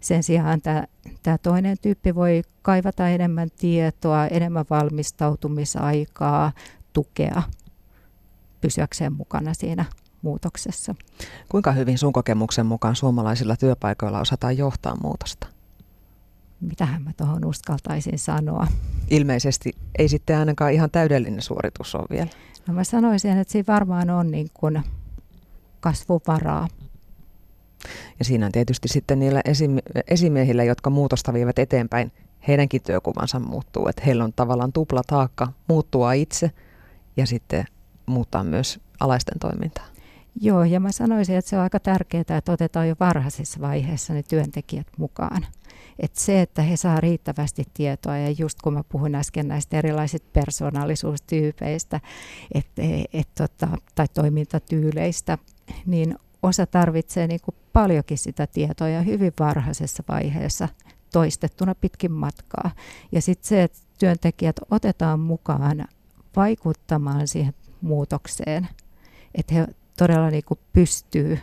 Sen 0.00 0.22
sijaan 0.22 0.62
tämä, 0.62 0.84
tämä 1.22 1.38
toinen 1.38 1.76
tyyppi 1.82 2.14
voi 2.14 2.42
kaivata 2.62 3.08
enemmän 3.08 3.48
tietoa, 3.58 4.26
enemmän 4.26 4.64
valmistautumisaikaa, 4.70 6.52
tukea 6.92 7.42
pysyäkseen 8.60 9.12
mukana 9.12 9.54
siinä 9.54 9.84
muutoksessa. 10.22 10.94
Kuinka 11.48 11.72
hyvin 11.72 11.98
sun 11.98 12.12
kokemuksen 12.12 12.66
mukaan 12.66 12.96
suomalaisilla 12.96 13.56
työpaikoilla 13.56 14.20
osataan 14.20 14.56
johtaa 14.56 14.96
muutosta? 15.02 15.46
Mitähän 16.60 17.02
mä 17.02 17.10
tuohon 17.16 17.44
uskaltaisin 17.44 18.18
sanoa? 18.18 18.66
Ilmeisesti 19.10 19.72
ei 19.98 20.08
sitten 20.08 20.38
ainakaan 20.38 20.72
ihan 20.72 20.90
täydellinen 20.90 21.42
suoritus 21.42 21.94
ole 21.94 22.06
vielä. 22.10 22.30
No 22.66 22.74
mä 22.74 22.84
sanoisin, 22.84 23.38
että 23.38 23.52
siinä 23.52 23.72
varmaan 23.72 24.10
on 24.10 24.30
niin 24.30 24.48
kuin 24.54 24.82
kasvuvaraa. 25.80 26.68
Ja 28.18 28.24
siinä 28.24 28.46
on 28.46 28.52
tietysti 28.52 28.88
sitten 28.88 29.18
niillä 29.18 29.40
esimiehillä, 30.08 30.64
jotka 30.64 30.90
muutosta 30.90 31.32
vievät 31.32 31.58
eteenpäin, 31.58 32.12
heidänkin 32.48 32.82
työkuvansa 32.82 33.40
muuttuu. 33.40 33.88
Että 33.88 34.02
heillä 34.06 34.24
on 34.24 34.32
tavallaan 34.36 34.72
tupla 34.72 35.02
taakka 35.06 35.52
muuttua 35.68 36.12
itse 36.12 36.50
ja 37.16 37.26
sitten 37.26 37.64
muuttaa 38.06 38.44
myös 38.44 38.80
alaisten 39.00 39.38
toimintaa. 39.38 39.84
Joo, 40.40 40.64
ja 40.64 40.80
mä 40.80 40.92
sanoisin, 40.92 41.36
että 41.36 41.48
se 41.48 41.56
on 41.56 41.62
aika 41.62 41.80
tärkeää, 41.80 42.24
että 42.38 42.52
otetaan 42.52 42.88
jo 42.88 42.94
varhaisessa 43.00 43.60
vaiheessa 43.60 44.14
ne 44.14 44.22
työntekijät 44.22 44.86
mukaan. 44.98 45.46
Että 45.98 46.20
se, 46.20 46.40
että 46.40 46.62
he 46.62 46.76
saa 46.76 47.00
riittävästi 47.00 47.64
tietoa, 47.74 48.16
ja 48.16 48.34
just 48.38 48.62
kun 48.62 48.72
mä 48.72 48.82
puhuin 48.88 49.14
äsken 49.14 49.48
näistä 49.48 49.78
erilaisista 49.78 50.28
persoonallisuustyypeistä 50.32 52.00
et, 52.54 52.66
et, 53.12 53.28
tota, 53.34 53.68
tai 53.94 54.06
toimintatyyleistä, 54.14 55.38
niin 55.86 56.16
osa 56.42 56.66
tarvitsee 56.66 57.26
niin 57.26 57.40
kuin 57.44 57.54
paljonkin 57.74 58.18
sitä 58.18 58.46
tietoa 58.46 58.88
ja 58.88 59.02
hyvin 59.02 59.32
varhaisessa 59.38 60.02
vaiheessa 60.08 60.68
toistettuna 61.12 61.74
pitkin 61.74 62.12
matkaa. 62.12 62.70
Ja 63.12 63.22
sitten 63.22 63.48
se, 63.48 63.62
että 63.62 63.78
työntekijät 63.98 64.56
otetaan 64.70 65.20
mukaan 65.20 65.84
vaikuttamaan 66.36 67.28
siihen 67.28 67.54
muutokseen, 67.80 68.68
että 69.34 69.54
he 69.54 69.66
todella 69.98 70.30
niin 70.30 70.44
kuin 70.46 70.60
pystyy 70.72 71.38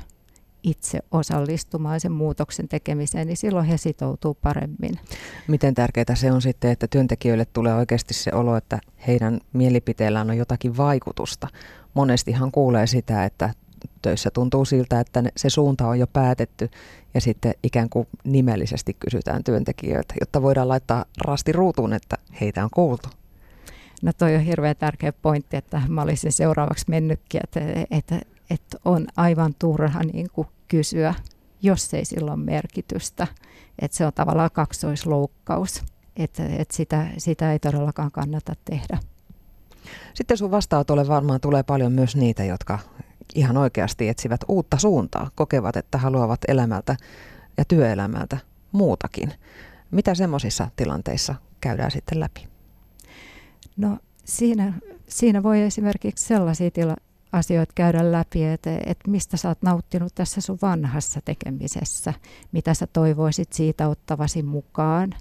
itse 0.64 1.00
osallistumaan 1.12 2.00
sen 2.00 2.12
muutoksen 2.12 2.68
tekemiseen, 2.68 3.28
niin 3.28 3.38
silloin 3.38 3.66
he 3.66 3.78
sitoutuu 3.78 4.34
paremmin. 4.34 5.00
Miten 5.48 5.74
tärkeää 5.74 6.16
se 6.16 6.32
on 6.32 6.42
sitten, 6.42 6.72
että 6.72 6.88
työntekijöille 6.88 7.46
tulee 7.46 7.74
oikeasti 7.74 8.14
se 8.14 8.32
olo, 8.34 8.56
että 8.56 8.80
heidän 9.08 9.40
mielipiteellään 9.54 10.30
on 10.30 10.38
jotakin 10.38 10.78
vaikutusta. 10.78 11.48
Monestihan 11.94 12.52
kuulee 12.52 12.88
sitä, 12.88 13.26
että 13.26 13.54
töissä 14.02 14.30
tuntuu 14.32 14.66
siltä, 14.66 15.00
että 15.00 15.24
se 15.38 15.50
suunta 15.50 15.88
on 15.88 16.00
jo 16.00 16.08
päätetty 16.08 16.70
ja 17.14 17.22
sitten 17.22 17.54
ikään 17.64 17.90
kuin 17.90 18.08
nimellisesti 18.24 18.94
kysytään 19.00 19.44
työntekijöiltä, 19.44 20.14
jotta 20.20 20.42
voidaan 20.42 20.68
laittaa 20.68 21.06
rasti 21.26 21.52
ruutuun, 21.52 21.94
että 21.94 22.18
heitä 22.42 22.64
on 22.64 22.70
kuultu. 22.74 23.10
No 24.02 24.12
toi 24.18 24.36
on 24.36 24.42
hirveän 24.42 24.76
tärkeä 24.76 25.14
pointti, 25.14 25.58
että 25.58 25.82
mä 25.88 26.02
olisin 26.02 26.32
seuraavaksi 26.32 26.86
mennytkin, 26.88 27.42
että, 27.44 27.60
että, 27.92 28.22
että 28.50 28.78
on 28.86 29.08
aivan 29.18 29.54
turha 29.60 30.04
niin 30.14 30.28
kuin 30.34 30.48
kysyä, 30.68 31.14
jos 31.62 31.94
ei 31.94 32.06
sillä 32.06 32.32
ole 32.32 32.44
merkitystä. 32.44 33.28
Että 33.80 33.98
se 33.98 34.06
on 34.06 34.14
tavallaan 34.14 34.50
kaksoisloukkaus, 34.54 35.84
että, 36.16 36.44
että 36.46 36.76
sitä, 36.76 37.08
sitä 37.18 37.52
ei 37.52 37.60
todellakaan 37.60 38.12
kannata 38.12 38.56
tehdä. 38.66 39.00
Sitten 40.14 40.38
sun 40.38 40.52
vastaanotolle 40.52 41.08
varmaan 41.08 41.42
tulee 41.42 41.64
paljon 41.64 41.92
myös 41.92 42.16
niitä, 42.16 42.44
jotka 42.44 42.80
ihan 43.36 43.58
oikeasti 43.58 44.10
etsivät 44.10 44.42
uutta 44.48 44.78
suuntaa, 44.78 45.30
kokevat, 45.36 45.76
että 45.76 45.98
haluavat 45.98 46.40
elämältä 46.48 46.96
ja 47.58 47.66
työelämältä 47.66 48.38
muutakin. 48.72 49.34
Mitä 49.92 50.16
semmoisissa 50.16 50.68
tilanteissa 50.76 51.36
käydään 51.62 51.92
sitten 51.92 52.20
läpi? 52.20 52.48
No 53.78 53.98
siinä, 54.26 54.74
siinä 55.08 55.44
voi 55.44 55.62
esimerkiksi 55.62 56.26
sellaisia 56.26 56.72
tila, 56.72 56.96
asioita 57.32 57.74
käydä 57.76 58.12
läpi, 58.12 58.44
että, 58.44 58.78
että 58.86 59.12
mistä 59.12 59.38
sä 59.38 59.48
oot 59.48 59.62
nauttinut 59.62 60.16
tässä 60.16 60.42
sun 60.42 60.58
vanhassa 60.62 61.20
tekemisessä, 61.26 62.14
mitä 62.52 62.74
sä 62.74 62.88
toivoisit 62.88 63.54
siitä 63.54 63.88
ottavasi 63.88 64.44
mukaan, 64.44 65.14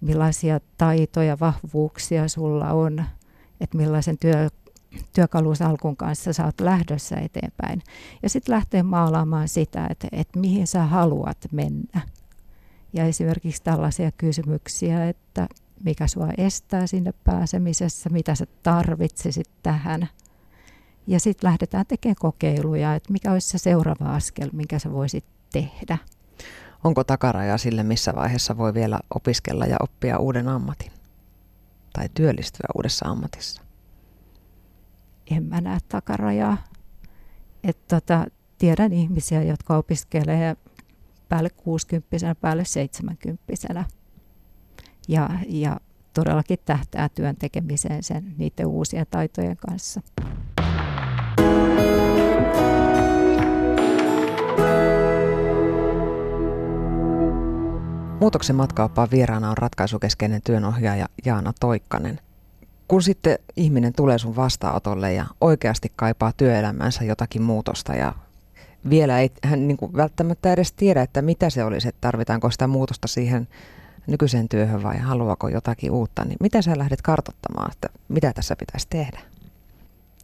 millaisia 0.00 0.60
taitoja, 0.78 1.38
vahvuuksia 1.40 2.28
sulla 2.28 2.72
on, 2.72 3.04
että 3.60 3.76
millaisen 3.76 4.18
työ, 4.18 4.48
työkalusalkun 5.12 5.96
kanssa 5.96 6.32
sä 6.32 6.44
oot 6.44 6.60
lähdössä 6.60 7.16
eteenpäin. 7.16 7.82
Ja 8.22 8.28
sitten 8.28 8.54
lähtee 8.54 8.82
maalaamaan 8.82 9.48
sitä, 9.48 9.86
että, 9.90 10.08
että 10.12 10.38
mihin 10.38 10.66
sä 10.66 10.84
haluat 10.84 11.38
mennä. 11.52 12.00
Ja 12.92 13.04
esimerkiksi 13.04 13.62
tällaisia 13.62 14.10
kysymyksiä, 14.12 15.08
että 15.08 15.48
mikä 15.84 16.06
sua 16.06 16.28
estää 16.38 16.86
sinne 16.86 17.14
pääsemisessä, 17.24 18.10
mitä 18.10 18.34
sä 18.34 18.46
tarvitsisit 18.62 19.48
tähän. 19.62 20.08
Ja 21.06 21.20
sitten 21.20 21.48
lähdetään 21.48 21.86
tekemään 21.86 22.16
kokeiluja, 22.20 22.94
että 22.94 23.12
mikä 23.12 23.32
olisi 23.32 23.48
se 23.48 23.58
seuraava 23.58 24.14
askel, 24.14 24.50
minkä 24.52 24.78
sä 24.78 24.92
voisit 24.92 25.24
tehdä. 25.52 25.98
Onko 26.84 27.04
takaraja 27.04 27.58
sille, 27.58 27.82
missä 27.82 28.14
vaiheessa 28.14 28.56
voi 28.56 28.74
vielä 28.74 29.00
opiskella 29.14 29.66
ja 29.66 29.76
oppia 29.80 30.18
uuden 30.18 30.48
ammatin? 30.48 30.92
Tai 31.92 32.08
työllistyä 32.14 32.66
uudessa 32.76 33.08
ammatissa? 33.08 33.65
En 35.30 35.44
mä 35.44 35.60
näe 35.60 35.78
takarajaa. 35.88 36.56
Et 37.64 37.78
tota, 37.88 38.26
tiedän 38.58 38.92
ihmisiä, 38.92 39.42
jotka 39.42 39.76
opiskelee 39.76 40.56
päälle 41.28 41.50
60 41.50 42.34
päälle 42.40 42.64
70 42.64 43.42
ja, 45.08 45.30
ja 45.48 45.80
todellakin 46.14 46.58
tähtää 46.64 47.08
työn 47.08 47.36
tekemiseen 47.36 48.02
sen 48.02 48.34
niiden 48.38 48.66
uusien 48.66 49.06
taitojen 49.10 49.56
kanssa. 49.56 50.00
Muutoksen 58.20 58.56
matkaoppaan 58.56 59.08
vieraana 59.10 59.50
on 59.50 59.58
ratkaisukeskeinen 59.58 60.42
työnohjaaja 60.42 61.08
Jaana 61.24 61.52
Toikkanen. 61.60 62.25
Kun 62.88 63.02
sitten 63.02 63.38
ihminen 63.56 63.92
tulee 63.92 64.18
sun 64.18 64.36
vastaanotolle 64.36 65.12
ja 65.12 65.26
oikeasti 65.40 65.92
kaipaa 65.96 66.32
työelämänsä 66.36 67.04
jotakin 67.04 67.42
muutosta 67.42 67.94
ja 67.94 68.14
vielä 68.90 69.20
ei 69.20 69.30
hän 69.44 69.68
niin 69.68 69.76
kuin 69.76 69.96
välttämättä 69.96 70.52
edes 70.52 70.72
tiedä, 70.72 71.02
että 71.02 71.22
mitä 71.22 71.50
se 71.50 71.64
olisi, 71.64 71.88
että 71.88 72.00
tarvitaanko 72.00 72.50
sitä 72.50 72.66
muutosta 72.66 73.08
siihen 73.08 73.48
nykyiseen 74.06 74.48
työhön 74.48 74.82
vai 74.82 74.98
haluaako 74.98 75.48
jotakin 75.48 75.90
uutta, 75.90 76.24
niin 76.24 76.36
mitä 76.40 76.62
sä 76.62 76.78
lähdet 76.78 77.02
kartottamaan, 77.02 77.72
että 77.72 77.88
mitä 78.08 78.32
tässä 78.32 78.56
pitäisi 78.56 78.86
tehdä? 78.90 79.20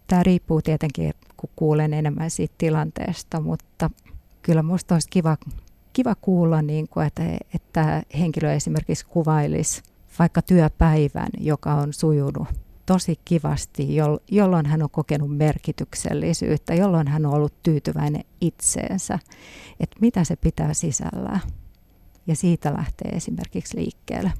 Tämä 0.07 0.23
riippuu 0.23 0.62
tietenkin, 0.62 1.14
kun 1.37 1.50
kuulen 1.57 1.95
enemmän 1.95 2.31
siitä 2.31 2.54
tilanteesta, 2.59 3.40
mutta 3.40 3.90
kyllä 4.42 4.62
minusta 4.62 4.95
olisi 4.95 5.09
kiva, 5.11 5.37
kiva 5.92 6.14
kuulla, 6.21 6.62
niin 6.62 6.88
kuin, 6.88 7.07
että, 7.07 7.23
että 7.54 8.02
henkilö 8.19 8.52
esimerkiksi 8.52 9.07
kuvailisi 9.07 9.83
vaikka 10.19 10.42
työpäivän, 10.42 11.28
joka 11.38 11.75
on 11.75 11.92
sujunut 11.92 12.49
tosi 12.87 13.19
kivasti, 13.25 13.88
jolloin 14.31 14.66
hän 14.66 14.83
on 14.83 14.90
kokenut 14.90 15.37
merkityksellisyyttä, 15.37 16.75
jolloin 16.75 17.09
hän 17.09 17.26
on 17.26 17.35
ollut 17.35 17.62
tyytyväinen 17.62 18.25
itseensä, 18.40 19.19
että 19.81 19.97
mitä 20.00 20.25
se 20.25 20.37
pitää 20.37 20.75
sisällään 20.75 21.40
ja 22.26 22.37
siitä 22.37 22.75
lähtee 22.75 23.11
esimerkiksi 23.11 23.76
liikkeelle. 23.76 24.33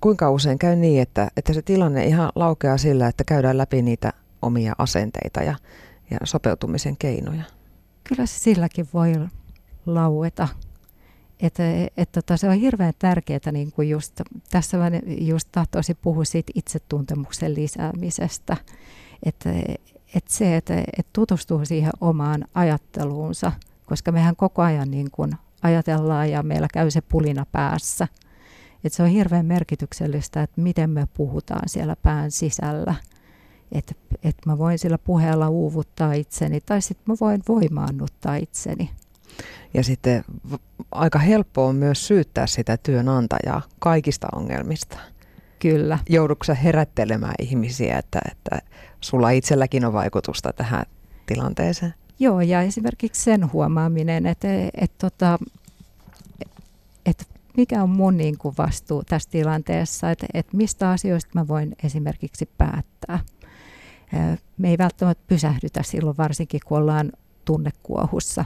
Kuinka 0.00 0.30
usein 0.30 0.58
käy 0.58 0.76
niin, 0.76 1.02
että, 1.02 1.30
että 1.36 1.52
se 1.52 1.62
tilanne 1.62 2.04
ihan 2.04 2.32
laukeaa 2.34 2.78
sillä, 2.78 3.08
että 3.08 3.24
käydään 3.24 3.58
läpi 3.58 3.82
niitä 3.82 4.12
omia 4.42 4.72
asenteita 4.78 5.42
ja, 5.42 5.54
ja 6.10 6.18
sopeutumisen 6.24 6.96
keinoja? 6.96 7.42
Kyllä 8.04 8.26
se 8.26 8.38
silläkin 8.38 8.88
voi 8.94 9.12
laueta. 9.86 10.48
Että, 11.42 11.62
et, 11.96 12.12
tota, 12.12 12.36
se 12.36 12.48
on 12.48 12.54
hirveän 12.54 12.92
tärkeää, 12.98 13.52
niin 13.52 13.72
kuin 13.72 13.88
just, 13.88 14.20
tässä 14.50 14.78
mä 14.78 14.90
just 15.06 15.48
tahtoisin 15.52 15.96
puhua 16.02 16.24
siitä 16.24 16.52
itsetuntemuksen 16.54 17.54
lisäämisestä. 17.54 18.56
Että 19.22 19.50
et 20.14 20.28
se, 20.28 20.56
että 20.56 20.74
et 20.98 21.06
tutustuu 21.12 21.64
siihen 21.64 21.92
omaan 22.00 22.44
ajatteluunsa, 22.54 23.52
koska 23.86 24.12
mehän 24.12 24.36
koko 24.36 24.62
ajan 24.62 24.90
niin 24.90 25.10
kuin 25.10 25.32
ajatellaan 25.62 26.30
ja 26.30 26.42
meillä 26.42 26.68
käy 26.72 26.90
se 26.90 27.00
pulina 27.00 27.46
päässä. 27.52 28.08
Et 28.84 28.92
se 28.92 29.02
on 29.02 29.08
hirveän 29.08 29.46
merkityksellistä, 29.46 30.42
että 30.42 30.60
miten 30.60 30.90
me 30.90 31.08
puhutaan 31.14 31.68
siellä 31.68 31.96
pään 31.96 32.30
sisällä. 32.30 32.94
Että 33.72 33.94
et 34.22 34.36
mä 34.46 34.58
voin 34.58 34.78
sillä 34.78 34.98
puheella 34.98 35.48
uuvuttaa 35.48 36.12
itseni 36.12 36.60
tai 36.60 36.82
sitten 36.82 37.04
mä 37.06 37.14
voin 37.20 37.42
voimaannuttaa 37.48 38.36
itseni. 38.36 38.90
Ja 39.74 39.84
sitten 39.84 40.24
aika 40.92 41.18
helppo 41.18 41.66
on 41.66 41.76
myös 41.76 42.06
syyttää 42.06 42.46
sitä 42.46 42.76
työnantajaa 42.76 43.62
kaikista 43.78 44.28
ongelmista. 44.32 44.98
Kyllä. 45.58 45.98
Joudutko 46.08 46.44
herättelemään 46.64 47.34
ihmisiä, 47.38 47.98
että, 47.98 48.20
että 48.30 48.58
sulla 49.00 49.30
itselläkin 49.30 49.84
on 49.84 49.92
vaikutusta 49.92 50.52
tähän 50.52 50.84
tilanteeseen? 51.26 51.94
Joo, 52.18 52.40
ja 52.40 52.62
esimerkiksi 52.62 53.22
sen 53.22 53.52
huomaaminen, 53.52 54.26
että, 54.26 54.48
että, 54.74 55.06
että, 55.06 55.38
että 57.06 57.24
mikä 57.56 57.82
on 57.82 57.90
mun 57.90 58.16
niin 58.16 58.38
kuin 58.38 58.54
vastuu 58.58 59.02
tässä 59.04 59.30
tilanteessa, 59.30 60.10
että, 60.10 60.26
että 60.34 60.56
mistä 60.56 60.90
asioista 60.90 61.30
mä 61.34 61.48
voin 61.48 61.76
esimerkiksi 61.84 62.48
päättää. 62.58 63.18
Me 64.58 64.70
ei 64.70 64.78
välttämättä 64.78 65.24
pysähdytä 65.26 65.82
silloin, 65.82 66.16
varsinkin 66.16 66.60
kun 66.66 66.78
ollaan 66.78 67.12
tunnekuohussa 67.44 68.44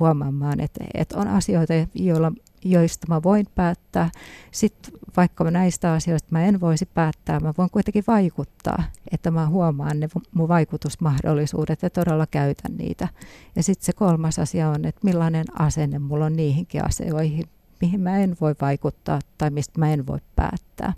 huomaamaan, 0.00 0.60
että, 0.60 0.84
että 0.94 1.18
on 1.18 1.28
asioita, 1.28 1.72
joilla, 1.94 2.32
joista 2.64 3.06
mä 3.08 3.22
voin 3.22 3.46
päättää. 3.54 4.10
Sitten 4.50 4.92
vaikka 5.16 5.50
näistä 5.50 5.92
asioista 5.92 6.28
mä 6.30 6.44
en 6.44 6.60
voisi 6.60 6.86
päättää, 6.86 7.40
mä 7.40 7.54
voin 7.58 7.70
kuitenkin 7.70 8.04
vaikuttaa, 8.06 8.82
että 9.10 9.30
mä 9.30 9.48
huomaan 9.48 10.00
ne 10.00 10.08
mun 10.34 10.48
vaikutusmahdollisuudet 10.48 11.82
ja 11.82 11.90
todella 11.90 12.26
käytän 12.26 12.76
niitä. 12.76 13.08
Ja 13.56 13.62
sitten 13.62 13.86
se 13.86 13.92
kolmas 13.92 14.38
asia 14.38 14.68
on, 14.68 14.84
että 14.84 15.00
millainen 15.04 15.44
asenne 15.58 15.98
mulla 15.98 16.24
on 16.24 16.36
niihinkin 16.36 16.84
asioihin, 16.84 17.44
mihin 17.80 18.00
mä 18.00 18.18
en 18.18 18.36
voi 18.40 18.54
vaikuttaa 18.60 19.18
tai 19.38 19.50
mistä 19.50 19.78
mä 19.78 19.92
en 19.92 20.06
voi 20.06 20.18
päättää. 20.36 20.92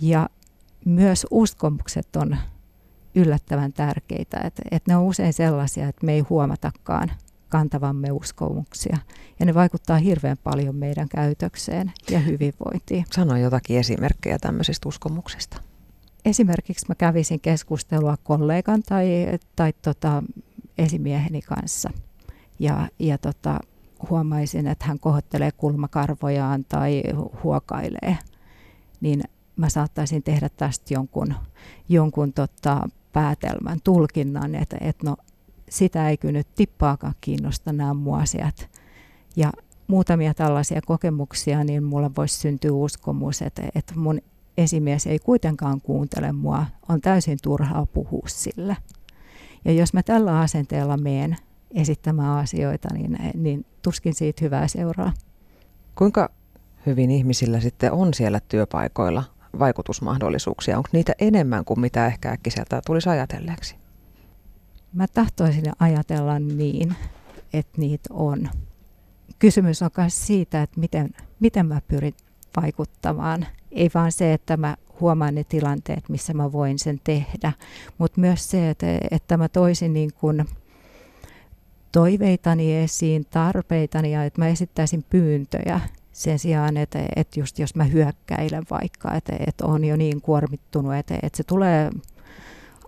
Ja 0.00 0.28
myös 0.84 1.26
uskomukset 1.30 2.16
on 2.16 2.36
yllättävän 3.14 3.72
tärkeitä, 3.72 4.40
että, 4.44 4.62
että 4.70 4.92
ne 4.92 4.96
on 4.96 5.04
usein 5.04 5.32
sellaisia, 5.32 5.88
että 5.88 6.06
me 6.06 6.12
ei 6.12 6.20
huomatakaan 6.20 7.10
kantavamme 7.54 8.12
uskomuksia. 8.12 8.98
Ja 9.40 9.46
ne 9.46 9.54
vaikuttaa 9.54 9.96
hirveän 9.96 10.36
paljon 10.44 10.76
meidän 10.76 11.08
käytökseen 11.08 11.92
ja 12.10 12.18
hyvinvointiin. 12.18 13.04
Sano 13.12 13.36
jotakin 13.36 13.78
esimerkkejä 13.78 14.38
tämmöisistä 14.38 14.88
uskomuksista. 14.88 15.56
Esimerkiksi 16.24 16.86
mä 16.88 16.94
kävisin 16.94 17.40
keskustelua 17.40 18.16
kollegan 18.24 18.82
tai, 18.82 19.26
tai 19.56 19.72
tota, 19.82 20.22
esimieheni 20.78 21.42
kanssa. 21.42 21.90
Ja, 22.58 22.88
ja 22.98 23.18
tota, 23.18 23.60
huomaisin, 24.10 24.66
että 24.66 24.84
hän 24.84 25.00
kohottelee 25.00 25.52
kulmakarvojaan 25.52 26.64
tai 26.68 27.02
huokailee, 27.42 28.18
niin 29.00 29.22
mä 29.56 29.68
saattaisin 29.68 30.22
tehdä 30.22 30.48
tästä 30.48 30.94
jonkun, 30.94 31.34
jonkun 31.88 32.32
tota, 32.32 32.88
päätelmän, 33.12 33.78
tulkinnan, 33.84 34.54
että, 34.54 34.76
että 34.80 35.10
no 35.10 35.16
sitä 35.74 36.08
ei 36.08 36.16
kyllä 36.16 36.32
nyt 36.32 36.54
tippaakaan 36.54 37.14
kiinnosta 37.20 37.72
nämä 37.72 37.94
muasiat. 37.94 38.70
Ja 39.36 39.52
muutamia 39.86 40.34
tällaisia 40.34 40.80
kokemuksia, 40.86 41.64
niin 41.64 41.84
mulla 41.84 42.10
voisi 42.16 42.40
syntyä 42.40 42.72
uskomus, 42.72 43.42
että, 43.42 43.62
että 43.74 43.94
mun 43.96 44.20
esimies 44.58 45.06
ei 45.06 45.18
kuitenkaan 45.18 45.80
kuuntele 45.80 46.32
mua, 46.32 46.66
on 46.88 47.00
täysin 47.00 47.38
turhaa 47.42 47.86
puhua 47.86 48.22
sille. 48.26 48.76
Ja 49.64 49.72
jos 49.72 49.92
mä 49.92 50.02
tällä 50.02 50.40
asenteella 50.40 50.96
meen 50.96 51.36
esittämään 51.70 52.38
asioita, 52.38 52.88
niin, 52.94 53.18
niin 53.34 53.66
tuskin 53.82 54.14
siitä 54.14 54.44
hyvää 54.44 54.68
seuraa. 54.68 55.12
Kuinka 55.94 56.30
hyvin 56.86 57.10
ihmisillä 57.10 57.60
sitten 57.60 57.92
on 57.92 58.14
siellä 58.14 58.40
työpaikoilla 58.40 59.24
vaikutusmahdollisuuksia? 59.58 60.76
Onko 60.76 60.88
niitä 60.92 61.12
enemmän 61.18 61.64
kuin 61.64 61.80
mitä 61.80 62.06
ehkä 62.06 62.30
äkkiseltä 62.30 62.82
tulisi 62.86 63.08
ajatelleeksi? 63.08 63.83
Mä 64.94 65.06
tahtoisin 65.08 65.64
ajatella 65.78 66.38
niin, 66.38 66.94
että 67.52 67.80
niitä 67.80 68.14
on. 68.14 68.50
Kysymys 69.38 69.82
on 69.82 69.90
myös 69.96 70.26
siitä, 70.26 70.62
että 70.62 70.80
miten, 70.80 71.10
miten 71.40 71.66
mä 71.66 71.80
pyrin 71.88 72.14
vaikuttamaan. 72.56 73.46
Ei 73.72 73.90
vaan 73.94 74.12
se, 74.12 74.32
että 74.32 74.56
mä 74.56 74.76
huomaan 75.00 75.34
ne 75.34 75.44
tilanteet, 75.44 76.08
missä 76.08 76.34
mä 76.34 76.52
voin 76.52 76.78
sen 76.78 77.00
tehdä, 77.04 77.52
mutta 77.98 78.20
myös 78.20 78.50
se, 78.50 78.70
että, 78.70 78.86
että 79.10 79.36
mä 79.36 79.48
toisin 79.48 79.92
niin 79.92 80.10
kuin 80.12 80.44
toiveitani 81.92 82.76
esiin, 82.76 83.26
tarpeitani 83.30 84.12
ja 84.12 84.24
että 84.24 84.40
mä 84.40 84.48
esittäisin 84.48 85.04
pyyntöjä 85.10 85.80
sen 86.12 86.38
sijaan, 86.38 86.76
että, 86.76 86.98
että 87.16 87.40
just 87.40 87.58
jos 87.58 87.74
mä 87.74 87.84
hyökkäilen 87.84 88.64
vaikka, 88.70 89.14
että, 89.14 89.36
että 89.46 89.66
on 89.66 89.84
jo 89.84 89.96
niin 89.96 90.20
kuormittunut, 90.20 90.94
että, 90.94 91.18
että 91.22 91.36
se 91.36 91.44
tulee 91.44 91.90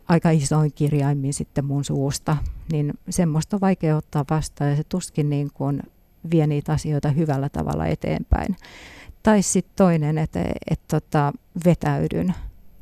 aika 0.08 0.30
isoin 0.30 0.72
kirjaimin 0.72 1.34
sitten 1.34 1.64
mun 1.64 1.84
suusta, 1.84 2.36
niin 2.72 2.94
semmoista 3.10 3.56
on 3.56 3.60
vaikea 3.60 3.96
ottaa 3.96 4.24
vastaan 4.30 4.70
ja 4.70 4.76
se 4.76 4.84
tuskin 4.84 5.30
niin 5.30 5.50
kuin 5.54 5.82
vie 6.30 6.46
niitä 6.46 6.72
asioita 6.72 7.08
hyvällä 7.10 7.48
tavalla 7.48 7.86
eteenpäin. 7.86 8.56
Tai 9.22 9.42
sitten 9.42 9.76
toinen, 9.76 10.18
että 10.18 10.40
et 10.70 10.80
tota, 10.88 11.32
vetäydyn, 11.64 12.34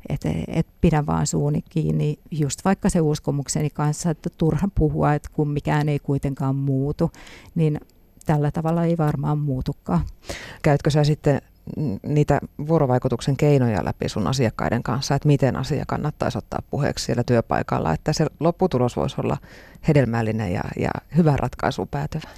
että 0.09 0.29
et 0.47 0.67
pidän 0.81 1.05
vaan 1.05 1.27
suuni 1.27 1.61
kiinni 1.69 2.19
just 2.31 2.65
vaikka 2.65 2.89
se 2.89 3.01
uskomukseni 3.01 3.69
kanssa, 3.69 4.09
että 4.09 4.29
turha 4.37 4.69
puhua, 4.75 5.13
että 5.13 5.29
kun 5.33 5.49
mikään 5.49 5.89
ei 5.89 5.99
kuitenkaan 5.99 6.55
muutu, 6.55 7.11
niin 7.55 7.79
tällä 8.25 8.51
tavalla 8.51 8.83
ei 8.83 8.97
varmaan 8.97 9.39
muutukaan. 9.39 10.01
Käytkö 10.61 10.89
sä 10.89 11.03
sitten 11.03 11.41
niitä 12.07 12.39
vuorovaikutuksen 12.67 13.37
keinoja 13.37 13.85
läpi 13.85 14.09
sun 14.09 14.27
asiakkaiden 14.27 14.83
kanssa, 14.83 15.15
että 15.15 15.27
miten 15.27 15.55
asia 15.55 15.83
kannattaisi 15.87 16.37
ottaa 16.37 16.59
puheeksi 16.69 17.05
siellä 17.05 17.23
työpaikalla, 17.23 17.93
että 17.93 18.13
se 18.13 18.25
lopputulos 18.39 18.95
voisi 18.95 19.15
olla 19.23 19.37
hedelmällinen 19.87 20.53
ja, 20.53 20.63
ja 20.79 20.91
hyvä 21.17 21.37
ratkaisu 21.37 21.85
päätyvä. 21.85 22.29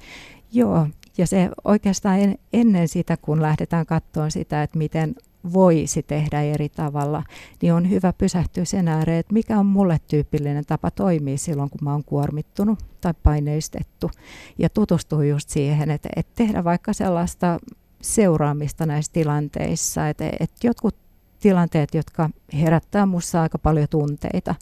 Joo, 0.52 0.86
ja 1.18 1.26
se 1.26 1.50
oikeastaan 1.64 2.18
en, 2.18 2.38
ennen 2.52 2.88
sitä, 2.88 3.16
kun 3.16 3.42
lähdetään 3.42 3.86
katsomaan 3.86 4.30
sitä, 4.30 4.62
että 4.62 4.78
miten 4.78 5.14
voisi 5.52 6.02
tehdä 6.02 6.42
eri 6.42 6.68
tavalla, 6.68 7.22
niin 7.62 7.72
on 7.72 7.90
hyvä 7.90 8.12
pysähtyä 8.12 8.64
sen 8.64 8.88
ääreen, 8.88 9.18
että 9.18 9.32
mikä 9.32 9.58
on 9.58 9.66
mulle 9.66 9.98
tyypillinen 10.08 10.64
tapa 10.66 10.90
toimia 10.90 11.38
silloin, 11.38 11.70
kun 11.70 11.80
mä 11.82 11.92
oon 11.92 12.04
kuormittunut 12.04 12.78
tai 13.00 13.14
paineistettu. 13.22 14.10
Ja 14.58 14.68
tutustua 14.68 15.24
just 15.24 15.48
siihen, 15.48 15.90
että, 15.90 16.08
että 16.16 16.32
tehdä 16.34 16.64
vaikka 16.64 16.92
sellaista 16.92 17.58
seuraamista 18.02 18.86
näissä 18.86 19.12
tilanteissa. 19.12 20.08
Että, 20.08 20.30
että 20.40 20.66
jotkut 20.66 20.96
tilanteet, 21.40 21.94
jotka 21.94 22.30
herättää 22.52 23.06
minussa 23.06 23.42
aika 23.42 23.58
paljon 23.58 23.88
tunteita, 23.90 24.54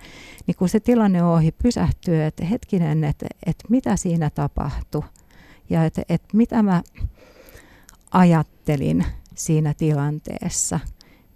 niin 0.46 0.56
kun 0.56 0.68
se 0.68 0.80
tilanne 0.80 1.22
on 1.22 1.34
ohi, 1.34 1.52
pysähtyy, 1.62 2.22
että 2.22 2.44
hetkinen, 2.44 3.04
että, 3.04 3.26
että 3.46 3.64
mitä 3.68 3.96
siinä 3.96 4.30
tapahtui 4.30 5.02
ja 5.70 5.84
että, 5.84 6.02
että 6.08 6.36
mitä 6.36 6.62
mä 6.62 6.82
ajattelin 8.10 9.04
siinä 9.34 9.74
tilanteessa, 9.74 10.80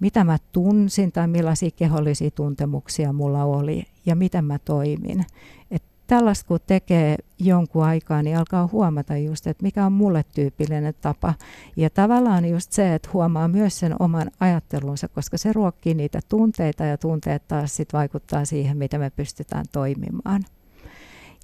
mitä 0.00 0.24
mä 0.24 0.38
tunsin 0.52 1.12
tai 1.12 1.28
millaisia 1.28 1.70
kehollisia 1.70 2.30
tuntemuksia 2.30 3.12
mulla 3.12 3.44
oli 3.44 3.82
ja 4.06 4.16
miten 4.16 4.44
mä 4.44 4.58
toimin. 4.58 5.24
Et 5.70 5.82
tällaista 6.10 6.48
kun 6.48 6.58
tekee 6.66 7.16
jonkun 7.38 7.84
aikaa, 7.84 8.22
niin 8.22 8.38
alkaa 8.38 8.68
huomata 8.72 9.16
just, 9.16 9.46
että 9.46 9.62
mikä 9.62 9.86
on 9.86 9.92
mulle 9.92 10.24
tyypillinen 10.34 10.94
tapa. 11.00 11.34
Ja 11.76 11.90
tavallaan 11.90 12.48
just 12.48 12.72
se, 12.72 12.94
että 12.94 13.08
huomaa 13.12 13.48
myös 13.48 13.78
sen 13.78 13.96
oman 13.98 14.30
ajattelunsa, 14.40 15.08
koska 15.08 15.38
se 15.38 15.52
ruokkii 15.52 15.94
niitä 15.94 16.20
tunteita 16.28 16.84
ja 16.84 16.98
tunteet 16.98 17.48
taas 17.48 17.76
sit 17.76 17.92
vaikuttaa 17.92 18.44
siihen, 18.44 18.76
miten 18.76 19.00
me 19.00 19.10
pystytään 19.10 19.64
toimimaan. 19.72 20.44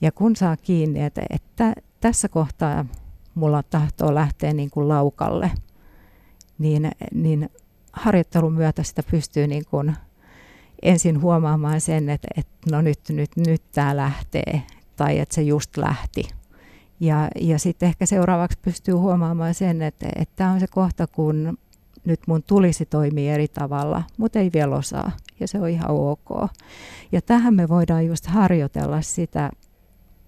Ja 0.00 0.12
kun 0.12 0.37
saa 0.37 0.57
kiinni, 0.57 1.02
että, 1.02 1.22
että 1.31 1.74
tässä 2.00 2.29
kohtaa 2.29 2.85
mulla 3.35 3.62
tahtoo 3.62 4.14
lähteä 4.14 4.52
niin 4.52 4.70
kuin 4.70 4.88
laukalle, 4.88 5.50
niin, 6.59 6.90
niin 7.14 7.50
harjoittelun 7.92 8.52
myötä 8.52 8.83
sitä 8.83 9.02
pystyy 9.11 9.46
niin 9.46 9.64
kuin 9.70 9.96
ensin 10.82 11.20
huomaamaan 11.20 11.80
sen, 11.80 12.08
että, 12.08 12.28
että 12.36 12.70
no 12.70 12.82
nyt, 12.82 13.00
nyt, 13.08 13.30
nyt 13.36 13.62
tämä 13.72 13.96
lähtee 13.96 14.62
tai 14.96 15.18
että 15.18 15.34
se 15.34 15.42
just 15.42 15.76
lähti. 15.76 16.28
Ja, 17.00 17.28
ja 17.40 17.58
sitten 17.58 17.88
ehkä 17.88 18.06
seuraavaksi 18.06 18.58
pystyy 18.62 18.94
huomaamaan 18.94 19.54
sen, 19.54 19.82
että 19.82 20.06
tämä 20.36 20.52
on 20.52 20.60
se 20.60 20.66
kohta, 20.66 21.06
kun 21.06 21.58
nyt 22.04 22.20
mun 22.26 22.42
tulisi 22.42 22.86
toimia 22.86 23.34
eri 23.34 23.48
tavalla, 23.48 24.02
mutta 24.16 24.38
ei 24.38 24.50
vielä 24.54 24.76
osaa. 24.76 25.12
Ja 25.40 25.48
se 25.48 25.60
on 25.60 25.68
ihan 25.68 25.90
ok. 25.90 26.50
Ja 27.12 27.22
tähän 27.22 27.54
me 27.54 27.68
voidaan 27.68 28.06
just 28.06 28.26
harjoitella 28.26 29.02
sitä, 29.02 29.50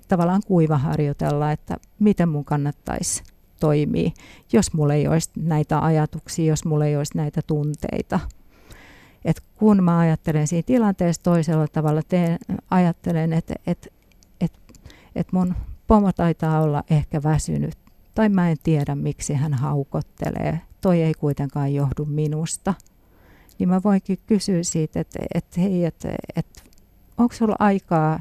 tavallaan 0.09 0.43
kuiva 0.47 0.79
harjoitella, 0.79 1.53
että 1.53 1.77
miten 1.99 2.29
mun 2.29 2.45
kannattaisi 2.45 3.23
toimia, 3.61 4.11
jos 4.53 4.75
mulla 4.75 4.95
ei 4.95 5.09
olisi 5.09 5.31
näitä 5.37 5.85
ajatuksia, 5.85 6.47
jos 6.47 6.65
mulla 6.65 6.87
ei 6.87 6.97
olisi 6.97 7.17
näitä 7.17 7.41
tunteita– 7.47 8.21
että 9.25 9.43
kun 9.57 9.85
mä 9.85 9.99
ajattelen 9.99 10.47
siinä 10.47 10.67
tilanteessa 10.67 11.23
toisella 11.23 11.69
tavalla, 11.69 12.03
teen, 12.03 12.39
ajattelen, 12.71 13.33
että, 13.33 13.55
että, 13.67 13.89
että, 14.41 14.59
että 15.15 15.37
mun 15.37 15.55
pomo 15.87 16.13
taitaa 16.13 16.61
olla 16.61 16.85
ehkä 16.91 17.23
väsynyt 17.23 17.75
tai 18.15 18.29
mä 18.29 18.51
en 18.51 18.57
tiedä 18.63 18.95
miksi 18.95 19.35
hän 19.35 19.55
haukottelee, 19.55 20.61
toi 20.81 21.03
ei 21.03 21.15
kuitenkaan 21.15 21.75
johdu 21.75 22.05
minusta, 22.05 22.75
niin 23.59 23.69
mä 23.69 23.81
voinkin 23.85 24.19
kysyä 24.27 24.63
siitä, 24.63 25.01
että, 25.01 25.19
että 25.35 25.61
hei, 25.61 25.85
että, 25.85 26.09
että 26.37 26.63
onko 27.19 27.35
sulla 27.35 27.57
aikaa 27.59 28.21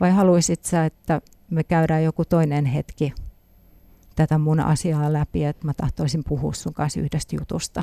vai 0.00 0.10
haluaisit 0.10 0.64
sä, 0.64 0.84
että 0.84 1.20
me 1.50 1.64
käydään 1.64 2.04
joku 2.04 2.24
toinen 2.24 2.66
hetki 2.66 3.14
tätä 4.16 4.38
mun 4.38 4.60
asiaa 4.60 5.12
läpi, 5.12 5.44
että 5.44 5.66
mä 5.66 5.74
tahtoisin 5.74 6.24
puhua 6.28 6.52
sun 6.52 6.74
kanssa 6.74 7.00
yhdestä 7.00 7.36
jutusta. 7.36 7.82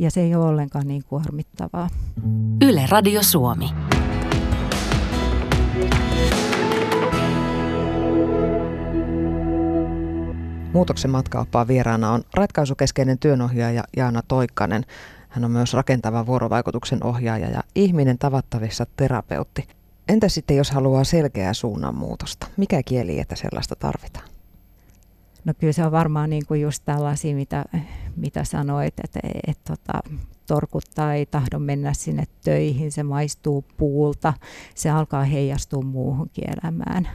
Ja 0.00 0.10
se 0.10 0.20
ei 0.20 0.34
ole 0.34 0.44
ollenkaan 0.44 0.86
niin 0.86 1.02
kuormittavaa. 1.08 1.88
Yle 2.62 2.86
Radio 2.88 3.22
Suomi. 3.22 3.70
Muutoksen 10.72 11.10
matkaoppaan 11.10 11.68
vieraana 11.68 12.12
on 12.12 12.22
ratkaisukeskeinen 12.34 13.18
työnohjaaja 13.18 13.84
Jaana 13.96 14.22
Toikkanen. 14.28 14.84
Hän 15.28 15.44
on 15.44 15.50
myös 15.50 15.74
rakentava 15.74 16.26
vuorovaikutuksen 16.26 17.04
ohjaaja 17.04 17.50
ja 17.50 17.62
ihminen 17.74 18.18
tavattavissa 18.18 18.86
terapeutti. 18.96 19.68
Entä 20.08 20.28
sitten, 20.28 20.56
jos 20.56 20.70
haluaa 20.70 21.04
selkeää 21.04 21.54
suunnanmuutosta? 21.54 22.46
Mikä 22.56 22.82
kieli, 22.82 23.20
että 23.20 23.36
sellaista 23.36 23.76
tarvitaan? 23.76 24.39
No 25.44 25.54
kyllä 25.58 25.72
se 25.72 25.84
on 25.84 25.92
varmaan 25.92 26.30
niin 26.30 26.46
kuin 26.46 26.60
just 26.60 26.82
tällaisia, 26.84 27.34
mitä, 27.34 27.64
mitä 28.16 28.44
sanoit, 28.44 28.94
että, 29.04 29.20
että, 29.24 29.40
että 29.46 29.76
tota, 29.76 30.16
torkuttaa, 30.46 31.14
ei 31.14 31.26
tahdo 31.26 31.58
mennä 31.58 31.92
sinne 31.94 32.24
töihin, 32.44 32.92
se 32.92 33.02
maistuu 33.02 33.64
puulta, 33.76 34.32
se 34.74 34.90
alkaa 34.90 35.24
heijastua 35.24 35.82
muuhunkin 35.82 36.44
elämään. 36.50 37.08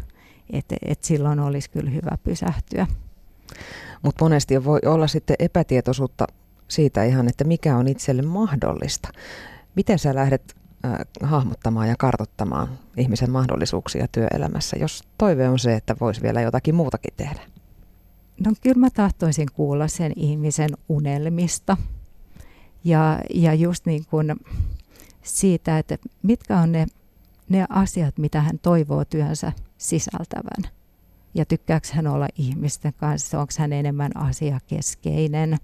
Että 0.50 0.76
et 0.86 1.04
silloin 1.04 1.40
olisi 1.40 1.70
kyllä 1.70 1.90
hyvä 1.90 2.18
pysähtyä. 2.24 2.88
Mutta 4.04 4.26
monesti 4.26 4.66
voi 4.66 4.80
olla 4.86 5.08
sitten 5.08 5.36
epätietoisuutta 5.40 6.28
siitä 6.68 7.04
ihan, 7.04 7.28
että 7.28 7.44
mikä 7.44 7.78
on 7.78 7.88
itselle 7.88 8.22
mahdollista. 8.22 9.10
Miten 9.76 10.00
sä 10.00 10.16
lähdet 10.16 10.56
äh, 10.86 11.00
hahmottamaan 11.24 11.88
ja 11.88 11.96
kartottamaan 12.00 12.68
ihmisen 12.98 13.32
mahdollisuuksia 13.32 14.08
työelämässä, 14.12 14.78
jos 14.80 15.04
toive 15.18 15.50
on 15.50 15.60
se, 15.60 15.74
että 15.74 15.96
voisi 16.02 16.22
vielä 16.22 16.42
jotakin 16.42 16.76
muutakin 16.76 17.14
tehdä? 17.18 17.42
No 18.40 18.52
kyllä 18.62 18.80
mä 18.80 18.90
tahtoisin 18.90 19.48
kuulla 19.54 19.88
sen 19.88 20.12
ihmisen 20.16 20.70
unelmista 20.90 21.78
ja, 22.84 23.20
ja 23.34 23.54
just 23.54 23.86
niin 23.86 24.06
kuin 24.10 24.36
siitä, 25.22 25.78
että 25.78 25.98
mitkä 26.24 26.58
on 26.58 26.72
ne, 26.72 26.86
ne 27.50 27.66
asiat, 27.70 28.18
mitä 28.18 28.42
hän 28.42 28.60
toivoo 28.60 29.06
työnsä 29.06 29.52
sisältävän 29.78 30.72
ja 31.36 31.46
tykkääkö 31.46 31.88
hän 31.92 32.08
olla 32.08 32.28
ihmisten 32.38 32.94
kanssa, 32.98 33.40
onko 33.40 33.54
hän 33.60 33.74
enemmän 33.74 34.18
asiakeskeinen. 34.18 35.58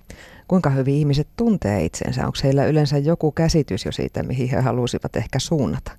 Kuinka 0.47 0.69
hyvin 0.69 0.95
ihmiset 0.95 1.27
tuntee 1.37 1.85
itsensä? 1.85 2.25
Onko 2.25 2.37
heillä 2.43 2.65
yleensä 2.65 2.97
joku 2.97 3.31
käsitys 3.31 3.85
jo 3.85 3.91
siitä, 3.91 4.23
mihin 4.23 4.49
he 4.49 4.61
halusivat 4.61 5.15
ehkä 5.15 5.39
suunnata? 5.39 5.91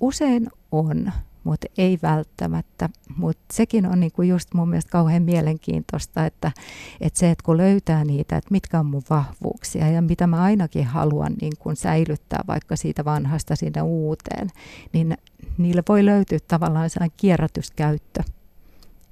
Usein 0.00 0.48
on, 0.72 1.12
mutta 1.44 1.66
ei 1.78 1.98
välttämättä. 2.02 2.88
Mutta 3.16 3.44
sekin 3.52 3.86
on 3.86 4.00
niinku 4.00 4.22
just 4.22 4.54
mun 4.54 4.68
mielestä 4.68 4.90
kauhean 4.90 5.22
mielenkiintoista, 5.22 6.26
että, 6.26 6.52
että 7.00 7.18
se, 7.18 7.30
että 7.30 7.44
kun 7.44 7.56
löytää 7.56 8.04
niitä, 8.04 8.36
että 8.36 8.50
mitkä 8.50 8.78
on 8.80 8.86
mun 8.86 9.02
vahvuuksia 9.10 9.90
ja 9.90 10.02
mitä 10.02 10.26
mä 10.26 10.42
ainakin 10.42 10.84
haluan 10.84 11.32
niin 11.40 11.52
kun 11.58 11.76
säilyttää 11.76 12.40
vaikka 12.46 12.76
siitä 12.76 13.04
vanhasta 13.04 13.56
sinne 13.56 13.82
uuteen, 13.82 14.50
niin 14.92 15.16
niille 15.58 15.82
voi 15.88 16.04
löytyä 16.04 16.38
tavallaan 16.48 16.90
sellainen 16.90 17.16
kierrätyskäyttö 17.16 18.22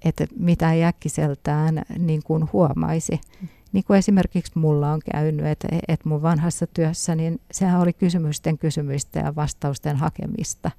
että 0.04 0.26
mitä 0.38 0.72
ei 0.72 0.84
äkkiseltään 0.84 1.82
niin 1.98 2.22
kuin 2.22 2.48
huomaisi. 2.52 3.20
Niin 3.72 3.84
kuin 3.84 3.98
esimerkiksi 3.98 4.52
mulla 4.54 4.92
on 4.92 5.00
käynyt, 5.12 5.46
että, 5.46 5.68
että 5.88 6.08
mun 6.08 6.22
vanhassa 6.22 6.66
työssä, 6.66 7.14
niin 7.14 7.40
sehän 7.52 7.80
oli 7.80 7.92
kysymysten 7.92 8.58
kysymystä 8.58 9.20
ja 9.20 9.34
vastausten 9.34 9.96
hakemista. 9.96 10.70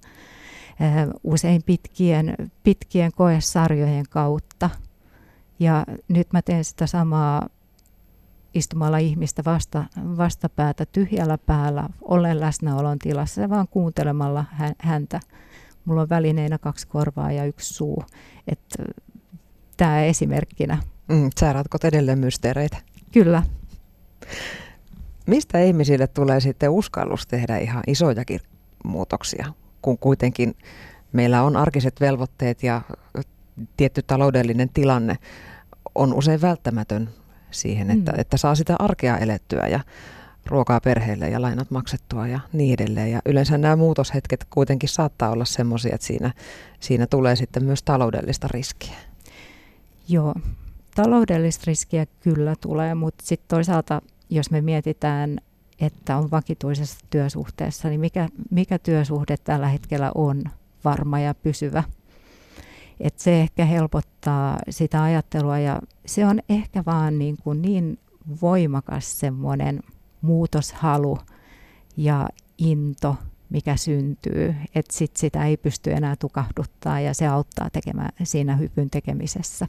Usein 1.24 1.64
pitkien, 1.66 2.36
pitkien 2.64 3.12
koesarjojen 3.16 4.06
kautta. 4.10 4.70
Ja 5.60 5.86
nyt 6.08 6.34
mä 6.34 6.42
teen 6.42 6.64
sitä 6.64 6.88
samaa 6.88 7.50
istumalla 8.54 8.98
ihmistä 8.98 9.44
vasta, 9.46 9.84
vastapäätä 10.18 10.86
tyhjällä 10.86 11.38
päällä, 11.38 11.90
olen 12.02 12.40
läsnäolon 12.40 13.00
tilassa 13.00 13.42
ja 13.42 13.50
vaan 13.50 13.68
kuuntelemalla 13.68 14.46
häntä. 14.80 15.20
Mulla 15.86 16.02
on 16.02 16.10
välineinä 16.10 16.58
kaksi 16.58 16.88
korvaa 16.88 17.32
ja 17.32 17.46
yksi 17.46 17.74
suu. 17.74 18.04
Että 18.48 18.84
tämä 19.78 20.04
esimerkkinä. 20.04 20.78
Mm, 21.08 21.30
sä 21.40 21.54
ratkot 21.54 21.84
edelleen 21.84 22.20
mysteereitä. 22.20 22.78
Kyllä. 23.12 23.44
Mistä 25.28 25.60
ihmisille 25.60 26.08
tulee 26.08 26.40
sitten 26.40 26.70
uskallus 26.70 27.28
tehdä 27.28 27.58
ihan 27.58 27.84
isojakin 27.88 28.40
muutoksia, 28.84 29.54
kun 29.84 29.98
kuitenkin 29.98 30.56
meillä 31.12 31.44
on 31.44 31.58
arkiset 31.58 32.02
velvoitteet 32.02 32.64
ja 32.64 32.82
tietty 33.78 34.02
taloudellinen 34.02 34.70
tilanne 34.70 35.18
on 35.96 36.14
usein 36.14 36.42
välttämätön 36.42 37.10
siihen, 37.52 37.92
että, 37.92 38.12
mm. 38.12 38.20
että 38.20 38.38
saa 38.38 38.56
sitä 38.56 38.76
arkea 38.80 39.18
elettyä 39.18 39.68
ja 39.68 39.80
ruokaa 40.46 40.82
perheelle 40.82 41.30
ja 41.30 41.42
lainat 41.42 41.72
maksettua 41.72 42.28
ja 42.28 42.40
niin 42.54 42.74
edelleen. 42.74 43.12
Ja 43.12 43.22
yleensä 43.26 43.58
nämä 43.58 43.76
muutoshetket 43.76 44.46
kuitenkin 44.50 44.90
saattaa 44.90 45.32
olla 45.32 45.46
semmoisia, 45.46 45.96
että 45.96 46.08
siinä, 46.08 46.34
siinä 46.80 47.08
tulee 47.08 47.36
sitten 47.36 47.64
myös 47.64 47.84
taloudellista 47.84 48.48
riskiä. 48.52 48.96
Joo, 50.10 50.34
taloudellista 50.96 51.64
riskiä 51.68 52.06
kyllä 52.20 52.56
tulee, 52.62 52.96
mutta 52.96 53.24
sitten 53.28 53.48
toisaalta, 53.48 54.02
jos 54.30 54.52
me 54.52 54.62
mietitään, 54.62 55.38
että 55.86 56.18
on 56.18 56.32
vakituisessa 56.32 56.98
työsuhteessa, 57.10 57.90
niin 57.90 58.00
mikä, 58.00 58.30
mikä 58.52 58.80
työsuhde 58.80 59.38
tällä 59.38 59.68
hetkellä 59.68 60.12
on 60.16 60.44
varma 60.86 61.20
ja 61.20 61.34
pysyvä? 61.34 61.84
Et 63.00 63.20
se 63.20 63.42
ehkä 63.42 63.66
helpottaa 63.66 64.60
sitä 64.70 65.04
ajattelua 65.04 65.60
ja 65.60 65.82
se 66.06 66.26
on 66.26 66.40
ehkä 66.50 66.84
vaan 66.86 67.20
niin, 67.20 67.38
kuin 67.44 67.62
niin 67.62 68.00
voimakas 68.42 69.20
semmoinen 69.20 69.80
muutoshalu 70.22 71.18
ja 71.98 72.28
into, 72.58 73.16
mikä 73.50 73.76
syntyy, 73.76 74.56
että 74.76 74.96
sit 74.96 75.18
sitä 75.18 75.46
ei 75.46 75.58
pysty 75.58 75.92
enää 75.92 76.16
tukahduttaa 76.16 77.00
ja 77.00 77.14
se 77.14 77.28
auttaa 77.28 77.70
tekemään 77.70 78.10
siinä 78.24 78.56
hypyn 78.56 78.90
tekemisessä. 78.90 79.68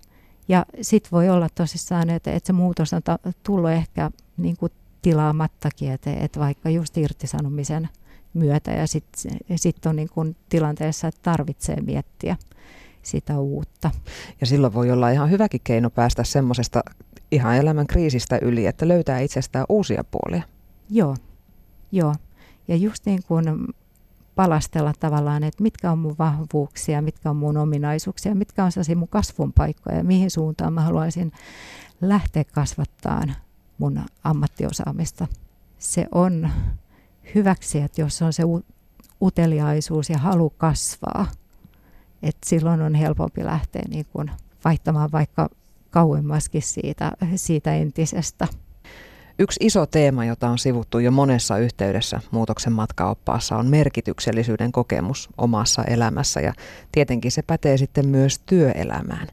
Ja 0.49 0.67
sitten 0.81 1.11
voi 1.13 1.29
olla 1.29 1.49
tosissaan, 1.55 2.11
että, 2.11 2.33
että 2.33 2.47
se 2.47 2.53
muutos 2.53 2.93
on 2.93 3.03
tullut 3.43 3.71
ehkä 3.71 4.11
niin 4.37 4.57
kuin 4.57 4.73
tilaamattakin, 5.05 5.93
että, 5.93 6.13
että 6.13 6.41
vaikka 6.41 6.71
just 6.71 6.97
irtisanomisen 6.97 7.89
myötä 8.35 8.71
ja 8.71 8.87
sitten 8.87 9.39
sit 9.57 9.87
on 9.87 9.97
niin 9.97 10.09
kuin 10.09 10.37
tilanteessa, 10.49 11.09
että 11.09 11.21
tarvitsee 11.23 11.77
miettiä 11.81 12.37
sitä 13.03 13.41
uutta. 13.41 13.91
Ja 14.41 14.47
silloin 14.47 14.75
voi 14.75 14.91
olla 14.91 15.11
ihan 15.11 15.31
hyväkin 15.31 15.61
keino 15.65 15.91
päästä 15.91 16.25
semmoisesta 16.25 16.83
ihan 17.33 17.57
elämän 17.57 17.87
kriisistä 17.87 18.39
yli, 18.43 18.67
että 18.67 18.89
löytää 18.89 19.21
itsestään 19.21 19.67
uusia 19.69 20.05
puolia. 20.05 20.43
Joo, 20.91 21.17
joo. 21.93 22.15
Ja 22.69 22.77
just 22.77 23.07
niin 23.07 23.21
kuin 23.29 23.45
palastella 24.35 24.93
tavallaan, 25.01 25.45
että 25.45 25.63
mitkä 25.63 25.93
on 25.93 25.99
mun 25.99 26.17
vahvuuksia, 26.19 27.03
mitkä 27.03 27.31
on 27.31 27.37
mun 27.37 27.57
ominaisuuksia, 27.57 28.35
mitkä 28.35 28.65
on 28.65 28.73
sellaisia 28.73 28.97
mun 28.97 29.09
kasvun 29.09 29.53
paikkoja 29.53 29.97
ja 29.97 30.05
mihin 30.05 30.31
suuntaan 30.31 30.73
mä 30.73 30.81
haluaisin 30.81 31.33
lähteä 32.01 32.45
kasvattaan 32.45 33.35
mun 33.79 34.01
ammattiosaamista. 34.25 35.27
Se 35.79 36.07
on 36.13 36.51
hyväksi, 37.35 37.81
että 37.81 38.01
jos 38.01 38.23
on 38.23 38.33
se 38.33 38.43
uteliaisuus 39.23 40.11
ja 40.11 40.19
halu 40.19 40.51
kasvaa, 40.51 41.27
että 42.23 42.49
silloin 42.49 42.83
on 42.83 42.95
helpompi 42.95 43.45
lähteä 43.45 43.83
niin 43.89 44.07
kuin 44.13 44.31
vaihtamaan 44.65 45.13
vaikka 45.13 45.49
kauemmaskin 45.91 46.63
siitä, 46.63 47.13
siitä 47.37 47.75
entisestä. 47.75 48.49
Yksi 49.39 49.61
iso 49.63 49.87
teema, 49.87 50.25
jota 50.25 50.49
on 50.49 50.59
sivuttu 50.59 50.99
jo 50.99 51.11
monessa 51.11 51.59
yhteydessä 51.59 52.21
muutoksen 52.31 52.73
matkaoppaassa, 52.73 53.57
on 53.57 53.67
merkityksellisyyden 53.67 54.73
kokemus 54.73 55.29
omassa 55.39 55.85
elämässä 55.85 56.41
ja 56.41 56.53
tietenkin 56.93 57.33
se 57.33 57.43
pätee 57.43 57.77
sitten 57.77 58.09
myös 58.09 58.39
työelämään. 58.39 59.29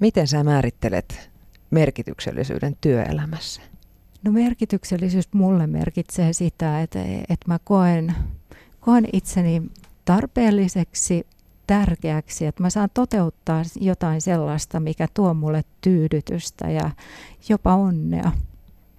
Miten 0.00 0.26
sä 0.26 0.44
määrittelet 0.44 1.30
merkityksellisyyden 1.70 2.76
työelämässä? 2.80 3.62
No 4.26 4.32
merkityksellisyys 4.32 5.32
mulle 5.32 5.66
merkitsee 5.66 6.32
sitä, 6.32 6.82
että, 6.82 7.02
että 7.02 7.48
mä 7.48 7.58
koen, 7.64 8.14
koen 8.80 9.08
itseni 9.12 9.62
tarpeelliseksi, 10.04 11.26
tärkeäksi, 11.66 12.46
että 12.46 12.62
mä 12.62 12.70
saan 12.70 12.88
toteuttaa 12.94 13.62
jotain 13.80 14.20
sellaista, 14.20 14.80
mikä 14.80 15.08
tuo 15.14 15.34
mulle 15.34 15.64
tyydytystä 15.80 16.70
ja 16.70 16.90
jopa 17.48 17.74
onnea. 17.74 18.32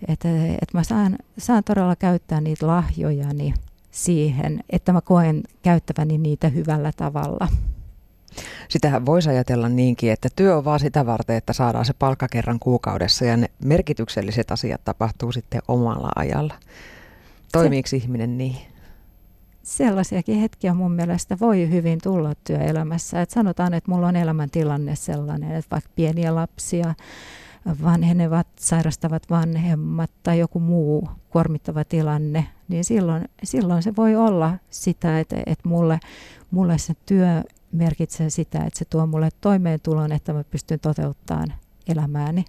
Että, 0.08 0.30
että 0.46 0.78
mä 0.78 0.84
saan, 0.84 1.18
saan 1.38 1.64
todella 1.64 1.96
käyttää 1.96 2.42
niitä 2.42 2.68
lahjojani 2.68 3.54
siihen, 3.92 4.64
että 4.70 4.94
mä 4.94 5.02
koen 5.02 5.44
käyttäväni 5.62 6.18
niitä 6.18 6.50
hyvällä 6.50 6.92
tavalla. 6.98 7.48
Sitähän 8.70 9.06
voisi 9.06 9.30
ajatella 9.30 9.70
niinkin, 9.70 10.12
että 10.12 10.30
työ 10.36 10.58
on 10.58 10.66
vaan 10.66 10.80
sitä 10.80 11.06
varten, 11.06 11.36
että 11.36 11.54
saadaan 11.54 11.86
se 11.86 11.94
palkka 11.94 12.28
kerran 12.28 12.60
kuukaudessa 12.60 13.26
ja 13.26 13.38
ne 13.38 13.48
merkitykselliset 13.64 14.52
asiat 14.52 14.82
tapahtuu 14.86 15.32
sitten 15.32 15.62
omalla 15.68 16.10
ajalla. 16.16 16.54
Toimiiko 17.52 17.88
se, 17.88 17.98
ihminen 17.98 18.38
niin? 18.38 18.58
sellaisiakin 19.68 20.40
hetkiä 20.40 20.74
mun 20.74 20.92
mielestä 20.92 21.38
voi 21.40 21.70
hyvin 21.70 22.00
tulla 22.04 22.34
työelämässä. 22.44 23.22
Et 23.22 23.30
sanotaan, 23.30 23.74
että 23.74 23.92
mulla 23.92 24.08
on 24.08 24.16
elämäntilanne 24.16 24.96
sellainen, 24.96 25.52
että 25.52 25.72
vaikka 25.72 25.90
pieniä 25.96 26.36
lapsia, 26.36 26.96
vanhenevat, 27.84 28.48
sairastavat 28.60 29.30
vanhemmat 29.30 30.12
tai 30.24 30.40
joku 30.40 30.60
muu 30.60 31.10
kuormittava 31.30 31.84
tilanne, 31.84 32.48
niin 32.68 32.86
silloin, 32.86 33.26
silloin 33.44 33.84
se 33.84 33.96
voi 33.96 34.16
olla 34.16 34.54
sitä, 34.70 35.20
että, 35.20 35.36
että 35.46 35.70
mulle, 35.70 36.00
mulle 36.52 36.78
se 36.78 36.94
työ 37.06 37.44
merkitsee 37.72 38.30
sitä, 38.30 38.64
että 38.64 38.80
se 38.80 38.86
tuo 38.86 39.08
mulle 39.08 39.30
toimeentulon, 39.42 40.12
että 40.12 40.34
mä 40.34 40.44
pystyn 40.44 40.80
toteuttamaan 40.80 41.54
elämääni. 41.88 42.46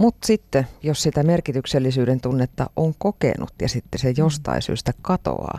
Mutta 0.00 0.26
sitten, 0.26 0.66
jos 0.82 1.02
sitä 1.02 1.22
merkityksellisyyden 1.22 2.20
tunnetta 2.20 2.70
on 2.76 2.94
kokenut 2.98 3.52
ja 3.62 3.68
sitten 3.68 4.00
se 4.00 4.08
mm. 4.08 4.14
jostain 4.18 4.62
syystä 4.62 4.92
katoaa, 5.02 5.58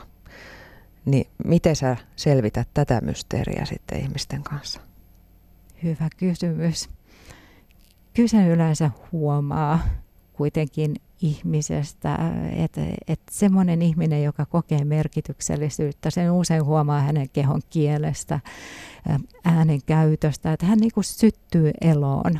niin 1.05 1.27
miten 1.45 1.75
sä 1.75 1.97
selvität 2.15 2.67
tätä 2.73 3.01
mysteeriä 3.01 3.65
sitten 3.65 3.99
ihmisten 3.99 4.43
kanssa? 4.43 4.81
Hyvä 5.83 6.09
kysymys. 6.17 6.89
Kyllä 8.13 8.27
sen 8.29 8.47
yleensä 8.47 8.91
huomaa 9.11 9.79
kuitenkin 10.33 10.95
ihmisestä, 11.21 12.17
että, 12.51 12.82
että 13.08 13.32
semmoinen 13.32 13.82
ihminen, 13.82 14.23
joka 14.23 14.45
kokee 14.45 14.86
merkityksellisyyttä, 14.86 16.10
sen 16.10 16.32
usein 16.32 16.65
huomaa 16.65 17.01
hänen 17.01 17.30
kehon 17.30 17.62
kielestä, 17.69 18.39
äänen 19.43 19.80
käytöstä, 19.86 20.53
että 20.53 20.65
hän 20.65 20.77
niin 20.77 20.91
kuin 20.93 21.03
syttyy 21.03 21.71
eloon, 21.82 22.39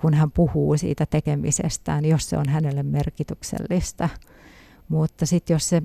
kun 0.00 0.14
hän 0.14 0.30
puhuu 0.30 0.76
siitä 0.76 1.06
tekemisestään, 1.06 2.04
jos 2.04 2.30
se 2.30 2.38
on 2.38 2.48
hänelle 2.48 2.82
merkityksellistä. 2.82 4.08
Mutta 4.88 5.26
sitten 5.26 5.54
jos 5.54 5.68
se, 5.68 5.82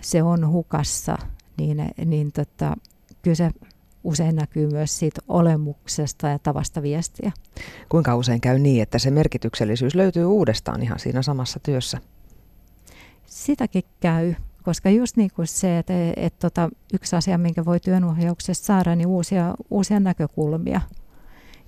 se 0.00 0.22
on 0.22 0.48
hukassa, 0.48 1.18
niin, 1.58 1.84
niin 2.04 2.32
tota, 2.32 2.76
kyllä 3.22 3.34
se 3.34 3.50
usein 4.04 4.36
näkyy 4.36 4.66
myös 4.70 4.98
siitä 4.98 5.20
olemuksesta 5.28 6.28
ja 6.28 6.38
tavasta 6.38 6.82
viestiä. 6.82 7.32
Kuinka 7.88 8.16
usein 8.16 8.40
käy 8.40 8.58
niin, 8.58 8.82
että 8.82 8.98
se 8.98 9.10
merkityksellisyys 9.10 9.94
löytyy 9.94 10.24
uudestaan 10.24 10.82
ihan 10.82 10.98
siinä 10.98 11.22
samassa 11.22 11.60
työssä? 11.60 11.98
Sitäkin 13.26 13.82
käy, 14.00 14.34
koska 14.62 14.90
just 14.90 15.16
niin 15.16 15.30
kuin 15.34 15.46
se, 15.46 15.78
että, 15.78 15.94
että, 16.16 16.38
tota, 16.38 16.70
yksi 16.94 17.16
asia, 17.16 17.38
minkä 17.38 17.64
voi 17.64 17.80
työnohjauksessa 17.80 18.64
saada, 18.64 18.96
niin 18.96 19.06
uusia, 19.06 19.54
uusia 19.70 20.00
näkökulmia. 20.00 20.80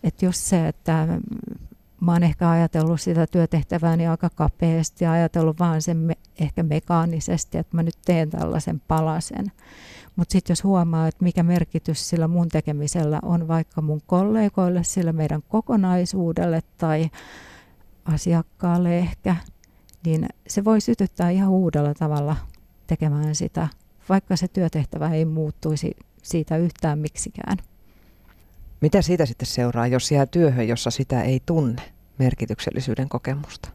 Että 0.02 0.24
just 0.24 0.40
se, 0.40 0.68
että 0.68 1.08
mä 2.00 2.12
oon 2.12 2.22
ehkä 2.22 2.50
ajatellut 2.50 3.00
sitä 3.00 3.26
työtehtävääni 3.26 3.96
niin 3.96 4.10
aika 4.10 4.30
kapeasti 4.34 5.04
ja 5.04 5.12
ajatellut 5.12 5.58
vaan 5.58 5.82
sen 5.82 5.96
me, 5.96 6.14
ehkä 6.40 6.62
mekaanisesti, 6.62 7.58
että 7.58 7.76
mä 7.76 7.82
nyt 7.82 7.98
teen 8.04 8.30
tällaisen 8.30 8.82
palasen. 8.88 9.46
Mutta 10.16 10.32
sitten 10.32 10.52
jos 10.52 10.64
huomaa, 10.64 11.08
että 11.08 11.24
mikä 11.24 11.42
merkitys 11.42 12.08
sillä 12.08 12.28
mun 12.28 12.48
tekemisellä 12.48 13.18
on 13.22 13.48
vaikka 13.48 13.82
mun 13.82 14.00
kollegoille, 14.06 14.84
sillä 14.84 15.12
meidän 15.12 15.42
kokonaisuudelle 15.48 16.60
tai 16.78 17.10
asiakkaalle 18.04 18.98
ehkä, 18.98 19.36
niin 20.06 20.26
se 20.48 20.64
voi 20.64 20.80
sytyttää 20.80 21.30
ihan 21.30 21.50
uudella 21.50 21.94
tavalla 21.94 22.36
tekemään 22.86 23.34
sitä, 23.34 23.68
vaikka 24.08 24.36
se 24.36 24.48
työtehtävä 24.48 25.10
ei 25.10 25.24
muuttuisi 25.24 25.96
siitä 26.22 26.56
yhtään 26.56 26.98
miksikään. 26.98 27.58
Mitä 28.80 29.02
siitä 29.02 29.26
sitten 29.26 29.46
seuraa, 29.46 29.86
jos 29.86 30.12
jää 30.12 30.26
työhön, 30.26 30.68
jossa 30.68 30.90
sitä 30.90 31.22
ei 31.22 31.40
tunne, 31.46 31.82
merkityksellisyyden 32.18 33.08
kokemusta? 33.08 33.68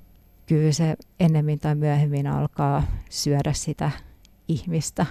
Kyllä 0.45 0.71
se 0.71 0.95
ennemmin 1.19 1.59
tai 1.59 1.75
myöhemmin 1.75 2.27
alkaa 2.27 2.83
syödä 3.09 3.53
sitä 3.53 3.91
ihmistä. 4.47 5.05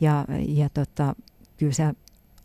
Ja, 0.00 0.24
ja 0.48 0.68
tota, 0.68 1.14
kyllä 1.56 1.72
se 1.72 1.84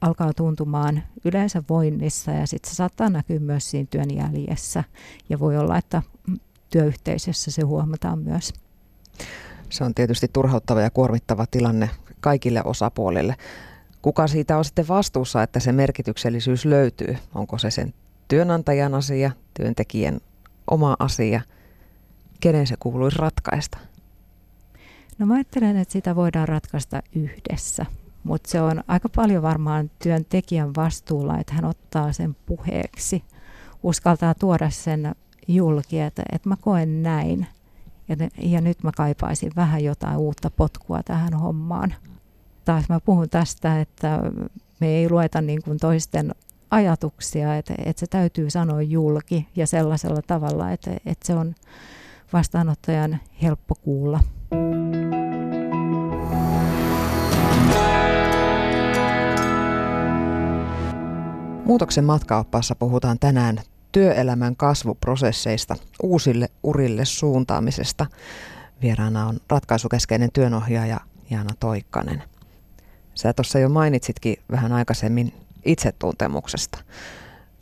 alkaa 0.01 0.33
tuntumaan 0.33 1.03
yleensä 1.25 1.63
voinnissa 1.69 2.31
ja 2.31 2.47
sitten 2.47 2.69
se 2.71 2.75
saattaa 2.75 3.09
näkyä 3.09 3.39
myös 3.39 3.71
siinä 3.71 3.87
työn 3.89 4.15
jäljessä. 4.15 4.83
Ja 5.29 5.39
voi 5.39 5.57
olla, 5.57 5.77
että 5.77 6.01
työyhteisössä 6.69 7.51
se 7.51 7.61
huomataan 7.61 8.19
myös. 8.19 8.53
Se 9.69 9.83
on 9.83 9.95
tietysti 9.95 10.27
turhauttava 10.33 10.81
ja 10.81 10.89
kuormittava 10.89 11.45
tilanne 11.51 11.89
kaikille 12.19 12.61
osapuolille. 12.63 13.35
Kuka 14.01 14.27
siitä 14.27 14.57
on 14.57 14.65
sitten 14.65 14.87
vastuussa, 14.87 15.43
että 15.43 15.59
se 15.59 15.71
merkityksellisyys 15.71 16.65
löytyy? 16.65 17.17
Onko 17.35 17.57
se 17.57 17.71
sen 17.71 17.93
työnantajan 18.27 18.93
asia, 18.93 19.31
työntekijän 19.53 20.19
oma 20.71 20.95
asia? 20.99 21.41
Kenen 22.39 22.67
se 22.67 22.75
kuuluisi 22.79 23.17
ratkaista? 23.17 23.77
No 25.17 25.25
mä 25.25 25.34
ajattelen, 25.34 25.78
että 25.78 25.91
sitä 25.91 26.15
voidaan 26.15 26.47
ratkaista 26.47 27.01
yhdessä, 27.15 27.86
mutta 28.23 28.49
se 28.49 28.62
on 28.62 28.84
aika 28.88 29.10
paljon 29.10 29.43
varmaan 29.43 29.91
työntekijän 30.04 30.75
vastuulla, 30.75 31.39
että 31.39 31.54
hän 31.54 31.65
ottaa 31.65 32.13
sen 32.13 32.36
puheeksi, 32.45 33.23
uskaltaa 33.84 34.34
tuoda 34.34 34.69
sen 34.69 35.15
julki, 35.47 35.99
että, 35.99 36.23
että 36.32 36.49
mä 36.49 36.56
koen 36.62 37.04
näin. 37.04 37.47
Ja, 38.10 38.15
ja 38.41 38.62
nyt 38.62 38.84
mä 38.84 38.91
kaipaisin 38.97 39.51
vähän 39.56 39.84
jotain 39.84 40.17
uutta 40.17 40.51
potkua 40.51 41.04
tähän 41.04 41.34
hommaan. 41.34 41.93
Taas 42.65 42.89
mä 42.89 42.99
puhun 42.99 43.30
tästä, 43.30 43.82
että 43.82 44.19
me 44.80 44.88
ei 44.88 45.10
lueta 45.10 45.41
niin 45.41 45.62
kuin 45.63 45.78
toisten 45.78 46.36
ajatuksia, 46.71 47.58
että, 47.58 47.73
että 47.86 47.99
se 47.99 48.08
täytyy 48.08 48.49
sanoa 48.49 48.82
julki 48.82 49.47
ja 49.56 49.67
sellaisella 49.67 50.21
tavalla, 50.28 50.71
että, 50.71 50.91
että 51.06 51.28
se 51.28 51.36
on 51.36 51.56
vastaanottajan 52.34 53.19
helppo 53.41 53.75
kuulla. 53.75 54.19
Muutoksen 61.65 62.04
matkaoppaassa 62.04 62.75
puhutaan 62.75 63.19
tänään 63.19 63.58
työelämän 63.91 64.56
kasvuprosesseista, 64.56 65.75
uusille 66.04 66.49
urille 66.63 67.06
suuntaamisesta. 67.06 68.06
Vieraana 68.82 69.28
on 69.28 69.39
ratkaisukeskeinen 69.49 70.32
työnohjaaja 70.32 70.99
Jaana 71.30 71.49
Toikkanen. 71.60 72.23
Sä 73.15 73.34
tuossa 73.34 73.60
jo 73.60 73.69
mainitsitkin 73.69 74.38
vähän 74.51 74.71
aikaisemmin 74.71 75.34
itsetuntemuksesta. 75.65 76.78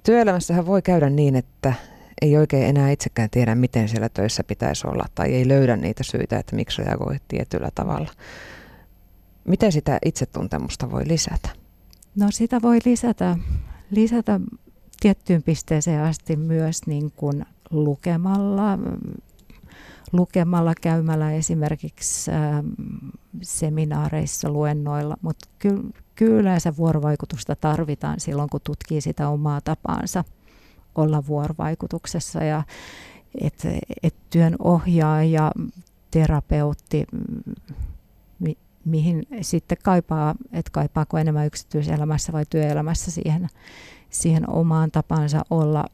Työelämässähän 0.04 0.66
voi 0.66 0.82
käydä 0.82 1.10
niin, 1.10 1.36
että 1.36 1.74
ei 2.22 2.38
oikein 2.38 2.66
enää 2.66 2.92
itsekään 2.92 3.30
tiedä, 3.30 3.56
miten 3.56 3.89
siellä 3.89 4.10
töissä 4.10 4.44
pitäisi 4.44 4.88
olla, 4.88 5.06
tai 5.16 5.34
ei 5.34 5.48
löydä 5.48 5.76
niitä 5.76 6.04
syitä, 6.04 6.39
että 6.39 6.56
miksi 6.56 6.84
reagoi 6.84 7.16
tietyllä 7.28 7.70
tavalla. 7.76 8.10
Miten 9.48 9.72
sitä 9.72 10.00
itsetuntemusta 10.06 10.92
voi 10.92 11.08
lisätä? 11.08 11.50
No 12.16 12.28
sitä 12.32 12.62
voi 12.62 12.80
lisätä, 12.86 13.38
lisätä 13.95 14.39
tiettyyn 14.99 15.43
pisteeseen 15.43 16.03
asti 16.03 16.36
myös 16.36 16.88
niin 16.88 17.12
kuin 17.15 17.45
lukemalla, 17.69 18.79
lukemalla, 20.12 20.73
käymällä 20.82 21.32
esimerkiksi 21.32 22.32
äh, 22.32 22.63
seminaareissa, 23.41 24.51
luennoilla, 24.51 25.17
mutta 25.21 25.49
kyllä, 25.60 25.84
kyllä 26.15 26.39
yleensä 26.39 26.77
vuorovaikutusta 26.77 27.56
tarvitaan 27.56 28.19
silloin, 28.19 28.49
kun 28.49 28.62
tutkii 28.63 29.01
sitä 29.01 29.29
omaa 29.29 29.62
tapaansa 29.62 30.23
olla 30.95 31.27
vuorovaikutuksessa 31.27 32.43
ja 32.43 32.63
että 33.41 33.69
et 34.03 34.15
työn 34.29 34.56
ohjaaja, 34.60 35.51
terapeutti, 36.12 37.06
mihin 38.86 39.28
sitten 39.41 39.78
kaipaa, 39.84 40.36
että 40.52 40.72
kaipaako 40.72 41.17
enemmän 41.17 41.48
yksityiselämässä 41.48 42.34
vai 42.34 42.46
työelämässä 42.50 43.12
siihen, 43.12 43.48
siihen 44.10 44.50
omaan 44.50 44.91
tapansa 44.91 45.46
olla 45.50 45.86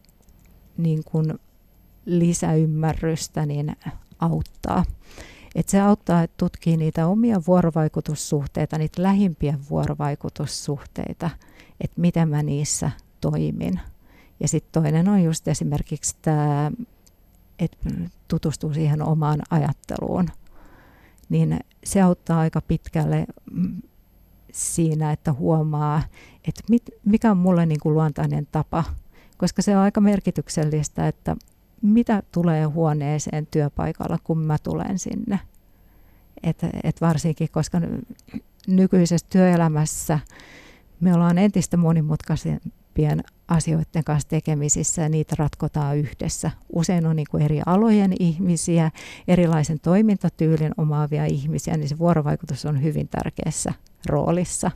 niin 0.78 1.04
kuin 1.04 1.40
lisäymmärrystä, 2.06 3.46
niin 3.46 3.76
auttaa. 4.20 4.86
Et 5.56 5.70
se 5.70 5.80
auttaa, 5.82 6.24
että 6.24 6.38
tutkii 6.38 6.78
niitä 6.78 7.08
omia 7.08 7.42
vuorovaikutussuhteita, 7.48 8.78
niitä 8.78 9.04
lähimpiä 9.04 9.60
vuorovaikutussuhteita, 9.70 11.30
että 11.82 12.02
miten 12.02 12.30
mä 12.30 12.44
niissä 12.44 12.92
toimin. 13.22 13.80
Ja 14.40 14.48
sitten 14.48 14.84
toinen 14.84 15.10
on 15.10 15.24
just 15.24 15.48
esimerkiksi 15.48 16.16
tämä, 16.22 16.72
että 17.60 17.90
tutustuu 18.28 18.74
siihen 18.74 19.02
omaan 19.02 19.42
ajatteluun. 19.50 20.30
Niin 21.30 21.60
se 21.84 22.02
auttaa 22.02 22.40
aika 22.40 22.62
pitkälle 22.62 23.26
mm, 23.52 23.82
siinä, 24.52 25.12
että 25.12 25.34
huomaa, 25.34 26.04
että 26.48 26.62
mit, 26.70 26.84
mikä 27.06 27.32
on 27.32 27.38
mulle 27.38 27.66
niin 27.66 27.80
kuin 27.80 27.94
luontainen 27.94 28.48
tapa. 28.52 28.84
Koska 29.38 29.62
se 29.62 29.78
on 29.78 29.84
aika 29.84 30.02
merkityksellistä, 30.02 31.08
että 31.08 31.36
mitä 31.82 32.24
tulee 32.32 32.64
huoneeseen 32.64 33.48
työpaikalla, 33.52 34.18
kun 34.24 34.38
mä 34.38 34.58
tulen 34.64 35.00
sinne. 35.00 35.40
Et, 36.44 36.58
et 36.84 37.02
varsinkin, 37.02 37.50
koska 37.52 37.82
nykyisessä 38.68 39.28
työelämässä 39.30 40.20
me 41.00 41.14
ollaan 41.14 41.38
entistä 41.38 41.78
monimutkaisempia 41.78 42.79
isompien 43.00 43.24
asioiden 43.48 44.04
kanssa 44.04 44.30
tekemisissä 44.30 45.02
ja 45.02 45.10
niitä 45.10 45.36
ratkotaan 45.40 45.98
yhdessä. 45.98 46.52
Usein 46.74 47.06
on 47.06 47.16
niin 47.16 47.28
kuin 47.32 47.44
eri 47.44 47.62
alojen 47.66 48.14
ihmisiä, 48.20 48.92
erilaisen 49.28 49.80
toimintatyylin 49.80 50.72
omaavia 50.78 51.26
ihmisiä, 51.26 51.78
niin 51.78 51.90
se 51.90 51.98
vuorovaikutus 51.98 52.66
on 52.66 52.84
hyvin 52.84 53.08
tärkeässä 53.08 53.74
roolissa. 54.10 54.72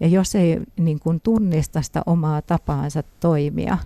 Ja 0.00 0.08
jos 0.08 0.34
ei 0.34 0.60
niin 0.76 1.00
kuin 1.00 1.20
tunnista 1.20 1.82
sitä 1.82 2.02
omaa 2.06 2.42
tapaansa 2.42 3.02
toimia, 3.20 3.78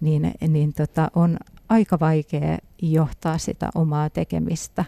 niin, 0.00 0.32
niin 0.48 0.72
tota, 0.72 1.10
on 1.14 1.36
aika 1.68 2.00
vaikea 2.00 2.58
johtaa 2.82 3.38
sitä 3.38 3.70
omaa 3.74 4.10
tekemistä. 4.10 4.84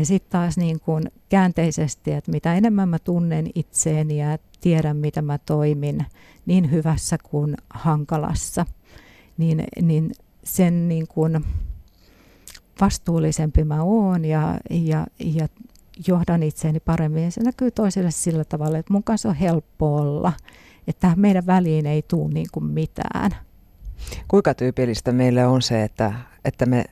Ja 0.00 0.06
sitten 0.06 0.30
taas 0.30 0.56
niin 0.56 0.80
kuin 0.80 1.04
käänteisesti, 1.28 2.12
että 2.12 2.30
mitä 2.30 2.54
enemmän 2.54 2.88
mä 2.88 2.98
tunnen 2.98 3.50
itseeni 3.54 4.18
ja 4.18 4.38
tiedän, 4.60 4.96
mitä 4.96 5.22
mä 5.22 5.38
toimin 5.38 6.06
niin 6.46 6.70
hyvässä 6.70 7.18
kuin 7.22 7.54
hankalassa, 7.70 8.66
niin, 9.38 9.64
niin 9.82 10.12
sen 10.44 10.88
niin 10.88 11.08
kuin 11.08 11.44
vastuullisempi 12.80 13.64
mä 13.64 13.82
oon 13.82 14.24
ja, 14.24 14.58
ja, 14.70 15.06
ja 15.18 15.48
johdan 16.08 16.42
itseäni 16.42 16.80
paremmin. 16.80 17.32
Se 17.32 17.42
näkyy 17.42 17.70
toiselle 17.70 18.10
sillä 18.10 18.44
tavalla, 18.44 18.78
että 18.78 18.92
mun 18.92 19.04
kanssa 19.04 19.28
on 19.28 19.34
helppo 19.34 19.96
olla, 19.96 20.32
että 20.86 21.12
meidän 21.16 21.46
väliin 21.46 21.86
ei 21.86 22.02
tule 22.02 22.34
niin 22.34 22.48
kuin 22.52 22.64
mitään. 22.64 23.30
Kuinka 24.28 24.54
tyypillistä 24.54 25.12
meille 25.12 25.46
on 25.46 25.62
se, 25.62 25.82
että, 25.82 26.12
että 26.44 26.66
me 26.66 26.84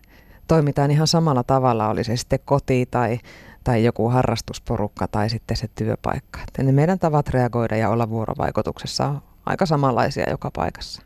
toimitaan 0.48 0.90
ihan 0.90 1.06
samalla 1.06 1.42
tavalla, 1.42 1.88
oli 1.88 2.04
se 2.04 2.16
sitten 2.16 2.38
koti 2.44 2.86
tai, 2.90 3.18
tai 3.64 3.84
joku 3.84 4.08
harrastusporukka 4.08 5.08
tai 5.08 5.30
sitten 5.30 5.56
se 5.56 5.68
työpaikka. 5.74 6.40
Että 6.48 6.62
ne 6.62 6.72
meidän 6.72 6.98
tavat 6.98 7.28
reagoida 7.28 7.76
ja 7.76 7.90
olla 7.90 8.10
vuorovaikutuksessa 8.10 9.06
on 9.06 9.22
aika 9.46 9.66
samanlaisia 9.66 10.30
joka 10.30 10.50
paikassa. 10.50 11.02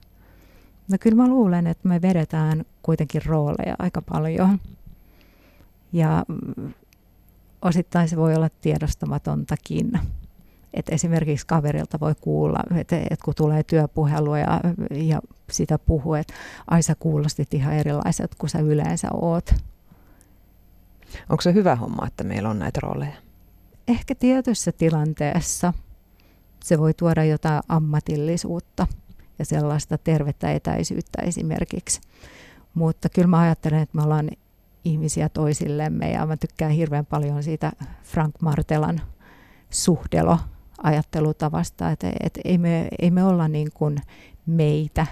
No 0.91 0.97
kyllä 1.01 1.17
mä 1.17 1.29
luulen, 1.29 1.67
että 1.67 1.89
me 1.89 2.03
vedetään 2.03 2.65
kuitenkin 2.83 3.27
rooleja 3.27 3.77
aika 3.79 4.03
paljon. 4.03 4.59
Ja 5.93 6.25
mm, 6.29 6.73
osittain 7.63 8.09
se 8.09 8.17
voi 8.17 8.35
olla 8.35 8.49
tiedostamatontakin. 8.61 9.93
Et 10.75 10.89
esimerkiksi 10.89 11.47
kaverilta 11.47 12.01
voi 12.01 12.15
kuulla, 12.21 12.59
että 12.77 12.97
et 13.11 13.23
kun 13.25 13.35
tulee 13.35 13.63
työpuhelu 13.63 14.35
ja, 14.35 14.61
ja 14.91 15.21
sitä 15.51 15.79
puhuu, 15.79 16.15
että 16.15 16.35
ai 16.71 16.83
sä 16.83 16.95
kuulostit 16.95 17.55
ihan 17.55 17.75
erilaiset 17.75 18.35
kuin 18.35 18.51
sä 18.51 18.59
yleensä 18.59 19.09
oot. 19.13 19.55
Onko 21.29 21.41
se 21.41 21.55
hyvä 21.55 21.77
homma, 21.77 22.07
että 22.07 22.25
meillä 22.25 22.51
on 22.51 22.59
näitä 22.59 22.81
rooleja? 22.83 23.17
Ehkä 23.89 24.15
tietyssä 24.15 24.73
tilanteessa 24.73 25.73
se 26.65 26.79
voi 26.79 26.95
tuoda 26.95 27.25
jotain 27.25 27.63
ammatillisuutta 27.69 28.87
ja 29.39 29.45
sellaista 29.45 29.99
tervettä 29.99 30.53
etäisyyttä 30.53 31.23
esimerkiksi. 31.23 32.01
Mutta 32.75 33.09
kyllä 33.09 33.29
mä 33.29 33.39
ajattelen, 33.39 33.81
että 33.81 33.97
me 33.97 34.03
ollaan 34.03 34.31
ihmisiä 34.85 35.29
toisillemme 35.29 36.11
ja 36.11 36.27
mä 36.27 36.37
tykkään 36.37 36.71
hirveän 36.71 37.07
paljon 37.07 37.43
siitä 37.43 37.73
Frank 38.03 38.35
Martelan 38.41 39.01
suhdelo 39.71 40.39
ajattelutavasta, 40.83 41.91
että, 41.91 42.13
että 42.21 42.41
ei, 42.45 42.59
me, 42.59 42.89
ei 42.99 43.11
me 43.11 43.25
olla 43.25 43.49
niin 43.49 43.69
kuin 43.75 43.99
meitä, 44.47 45.07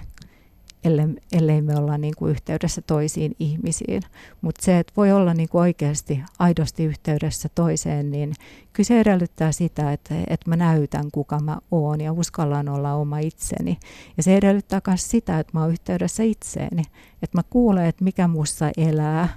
ellei, 0.83 1.05
ellei 1.33 1.61
me 1.61 1.75
olla 1.75 1.97
niin 1.97 2.13
kuin 2.17 2.31
yhteydessä 2.31 2.81
toisiin 2.81 3.35
ihmisiin. 3.39 4.01
Mutta 4.41 4.65
se, 4.65 4.79
että 4.79 4.93
voi 4.97 5.11
olla 5.11 5.33
niin 5.33 5.49
kuin 5.49 5.61
oikeasti 5.61 6.23
aidosti 6.39 6.83
yhteydessä 6.83 7.49
toiseen, 7.55 8.11
niin 8.11 8.33
kyllä 8.73 8.87
se 8.87 8.99
edellyttää 8.99 9.51
sitä, 9.51 9.91
että, 9.91 10.15
että 10.27 10.49
mä 10.49 10.55
näytän 10.55 11.11
kuka 11.11 11.39
mä 11.39 11.57
oon 11.71 12.01
ja 12.01 12.13
uskallan 12.13 12.69
olla 12.69 12.93
oma 12.93 13.19
itseni. 13.19 13.77
Ja 14.17 14.23
se 14.23 14.37
edellyttää 14.37 14.81
myös 14.87 15.11
sitä, 15.11 15.39
että 15.39 15.51
mä 15.53 15.61
oon 15.61 15.71
yhteydessä 15.71 16.23
itseeni, 16.23 16.83
että 17.21 17.37
mä 17.37 17.41
kuulen, 17.49 17.85
että 17.85 18.03
mikä 18.03 18.27
mussa 18.27 18.71
elää, 18.77 19.29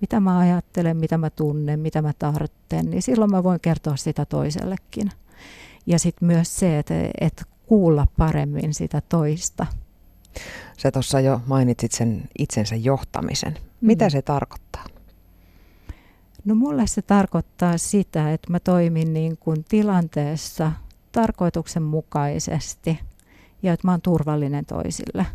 mitä 0.00 0.20
mä 0.20 0.38
ajattelen, 0.38 0.96
mitä 0.96 1.18
mä 1.18 1.30
tunnen, 1.30 1.80
mitä 1.80 2.02
mä 2.02 2.12
tarvitsen, 2.18 2.90
niin 2.90 3.02
silloin 3.02 3.30
mä 3.30 3.42
voin 3.42 3.60
kertoa 3.60 3.96
sitä 3.96 4.24
toisellekin. 4.24 5.10
Ja 5.88 5.98
sitten 5.98 6.26
myös 6.26 6.56
se, 6.56 6.78
että, 6.78 6.94
että 7.20 7.44
kuulla 7.66 8.06
paremmin 8.16 8.74
sitä 8.74 9.02
toista. 9.08 9.66
Sä 10.76 10.90
tuossa 10.90 11.20
jo 11.20 11.40
mainitsit 11.46 11.92
sen 11.92 12.28
itsensä 12.38 12.76
johtamisen. 12.76 13.58
Mitä 13.80 14.04
mm. 14.04 14.10
se 14.10 14.22
tarkoittaa? 14.22 14.84
No 16.44 16.54
mulle 16.54 16.86
se 16.86 17.02
tarkoittaa 17.02 17.78
sitä, 17.78 18.32
että 18.32 18.50
mä 18.50 18.60
toimin 18.60 19.12
niin 19.12 19.36
kuin 19.36 19.64
tilanteessa 19.68 20.72
tarkoituksenmukaisesti 21.12 23.00
ja 23.62 23.72
että 23.72 23.86
mä 23.86 23.90
oon 23.90 24.02
turvallinen 24.02 24.66
toisille. 24.66 25.26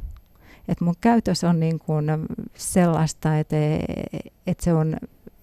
Että 0.68 0.86
mun 0.86 0.96
käytös 1.02 1.44
on 1.44 1.60
niin 1.60 1.80
kuin 1.80 2.06
sellaista, 2.56 3.39
että, 3.39 3.56
että 4.48 4.63
se 4.63 4.74
on 4.74 4.96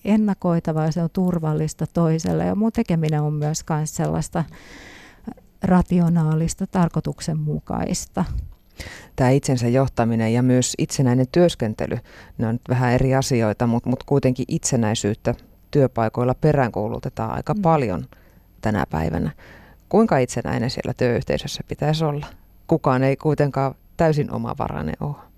ennakoitavaa 0.05 0.85
ja 0.85 0.93
se 0.93 1.03
on 1.03 1.11
turvallista 1.13 1.87
toiselle. 1.87 2.45
Ja 2.45 2.55
mun 2.55 2.73
tekeminen 2.73 3.23
on 3.23 3.33
myös 3.33 3.65
sellaista 3.85 4.45
rationaalista, 5.63 6.67
tarkoituksenmukaista. 6.67 8.25
Tämä 9.17 9.31
itsensä 9.31 9.69
johtaminen 9.69 10.33
ja 10.33 10.43
myös 10.43 10.75
itsenäinen 10.79 11.27
työskentely, 11.33 11.99
ne 12.39 12.47
on 12.47 12.55
nyt 12.55 12.69
vähän 12.69 12.93
eri 12.93 13.15
asioita, 13.15 13.67
mutta, 13.67 13.91
mutta 13.91 14.05
kuitenkin 14.09 14.45
itsenäisyyttä 14.49 15.35
työpaikoilla 15.71 16.35
peräänkuulutetaan 16.35 17.31
aika 17.31 17.55
mm. 17.55 17.63
paljon 17.63 18.07
tänä 18.61 18.87
päivänä. 18.91 19.31
Kuinka 19.89 20.19
itsenäinen 20.19 20.71
siellä 20.71 20.95
työyhteisössä 20.95 21.63
pitäisi 21.69 22.05
olla? 22.05 22.27
Kukaan 22.67 23.03
ei 23.03 23.17
kuitenkaan 23.17 23.75
täysin 23.97 24.33
omavarainen 24.33 24.97
ole. 25.01 25.30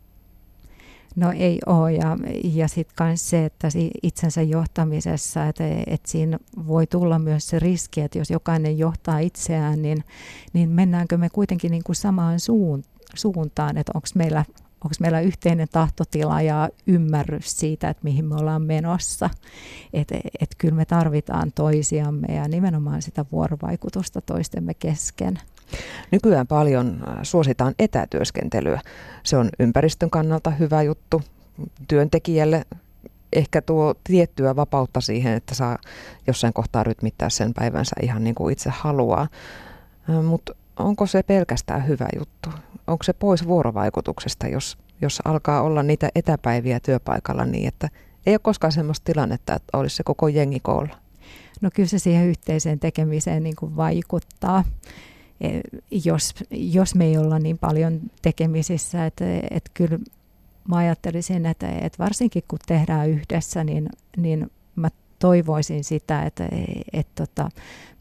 No 1.16 1.32
ei 1.32 1.58
ole 1.66 1.92
ja, 1.92 2.18
ja 2.44 2.68
sitten 2.68 3.06
myös 3.06 3.30
se, 3.30 3.44
että 3.44 3.68
itsensä 4.02 4.42
johtamisessa, 4.42 5.46
että, 5.46 5.64
että 5.86 6.10
siinä 6.10 6.38
voi 6.66 6.86
tulla 6.86 7.18
myös 7.18 7.48
se 7.48 7.58
riski, 7.58 8.00
että 8.00 8.18
jos 8.18 8.30
jokainen 8.30 8.78
johtaa 8.78 9.18
itseään, 9.18 9.82
niin, 9.82 10.04
niin 10.52 10.68
mennäänkö 10.68 11.16
me 11.16 11.28
kuitenkin 11.28 11.70
niin 11.70 11.84
kuin 11.84 11.96
samaan 11.96 12.38
suuntaan, 13.14 13.76
että 13.78 13.92
onko 13.94 14.08
meillä, 14.14 14.44
onko 14.84 14.94
meillä 15.00 15.20
yhteinen 15.20 15.68
tahtotila 15.72 16.42
ja 16.42 16.68
ymmärrys 16.86 17.58
siitä, 17.58 17.88
että 17.88 18.04
mihin 18.04 18.24
me 18.24 18.34
ollaan 18.34 18.62
menossa. 18.62 19.30
Että 19.92 20.14
et 20.40 20.54
kyllä 20.58 20.74
me 20.74 20.84
tarvitaan 20.84 21.52
toisiamme 21.54 22.34
ja 22.34 22.48
nimenomaan 22.48 23.02
sitä 23.02 23.24
vuorovaikutusta 23.32 24.20
toistemme 24.20 24.74
kesken. 24.74 25.38
Nykyään 26.10 26.46
paljon 26.46 27.04
äh, 27.08 27.14
suositaan 27.22 27.74
etätyöskentelyä. 27.78 28.80
Se 29.22 29.36
on 29.36 29.48
ympäristön 29.58 30.10
kannalta 30.10 30.50
hyvä 30.50 30.82
juttu. 30.82 31.22
Työntekijälle 31.88 32.64
ehkä 33.32 33.62
tuo 33.62 33.94
tiettyä 34.04 34.56
vapautta 34.56 35.00
siihen, 35.00 35.32
että 35.32 35.54
saa 35.54 35.78
jossain 36.26 36.52
kohtaa 36.52 36.84
rytmittää 36.84 37.30
sen 37.30 37.54
päivänsä 37.54 37.96
ihan 38.02 38.24
niin 38.24 38.34
kuin 38.34 38.52
itse 38.52 38.70
haluaa. 38.70 39.28
Äh, 40.10 40.24
Mutta 40.24 40.52
onko 40.76 41.06
se 41.06 41.22
pelkästään 41.22 41.88
hyvä 41.88 42.08
juttu? 42.18 42.50
Onko 42.86 43.02
se 43.02 43.12
pois 43.12 43.46
vuorovaikutuksesta, 43.46 44.46
jos, 44.46 44.78
jos 45.00 45.22
alkaa 45.24 45.62
olla 45.62 45.82
niitä 45.82 46.08
etäpäiviä 46.14 46.80
työpaikalla 46.80 47.44
niin, 47.44 47.68
että 47.68 47.88
ei 48.26 48.34
ole 48.34 48.38
koskaan 48.38 48.72
sellaista 48.72 49.04
tilannetta, 49.04 49.54
että 49.54 49.78
olisi 49.78 49.96
se 49.96 50.02
koko 50.02 50.28
jengi 50.28 50.60
koolla? 50.60 51.02
No 51.60 51.70
kyllä 51.74 51.88
se 51.88 51.98
siihen 51.98 52.26
yhteiseen 52.26 52.80
tekemiseen 52.80 53.42
niin 53.42 53.56
kuin 53.56 53.76
vaikuttaa. 53.76 54.64
E, 55.42 55.60
jos, 56.04 56.34
jos 56.50 56.94
me 56.94 57.04
ei 57.04 57.18
olla 57.18 57.38
niin 57.38 57.58
paljon 57.58 58.00
tekemisissä, 58.22 59.06
että, 59.06 59.24
että 59.50 59.70
kyllä 59.74 59.98
mä 60.68 60.76
ajattelisin, 60.76 61.46
että, 61.46 61.68
että 61.68 62.04
varsinkin 62.04 62.42
kun 62.48 62.58
tehdään 62.66 63.08
yhdessä, 63.10 63.64
niin, 63.64 63.88
niin 64.16 64.50
mä 64.76 64.88
toivoisin 65.18 65.84
sitä, 65.84 66.22
että, 66.22 66.44
että, 66.44 66.80
että 66.92 67.26
tota, 67.26 67.48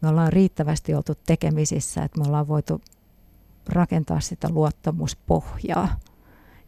me 0.02 0.10
ollaan 0.10 0.34
riittävästi 0.34 0.94
oltu 0.94 1.14
tekemisissä, 1.26 2.04
että 2.04 2.20
me 2.20 2.28
ollaan 2.28 2.48
voitu 2.48 2.82
rakentaa 3.70 4.20
sitä 4.20 4.50
luottamuspohjaa 4.50 6.00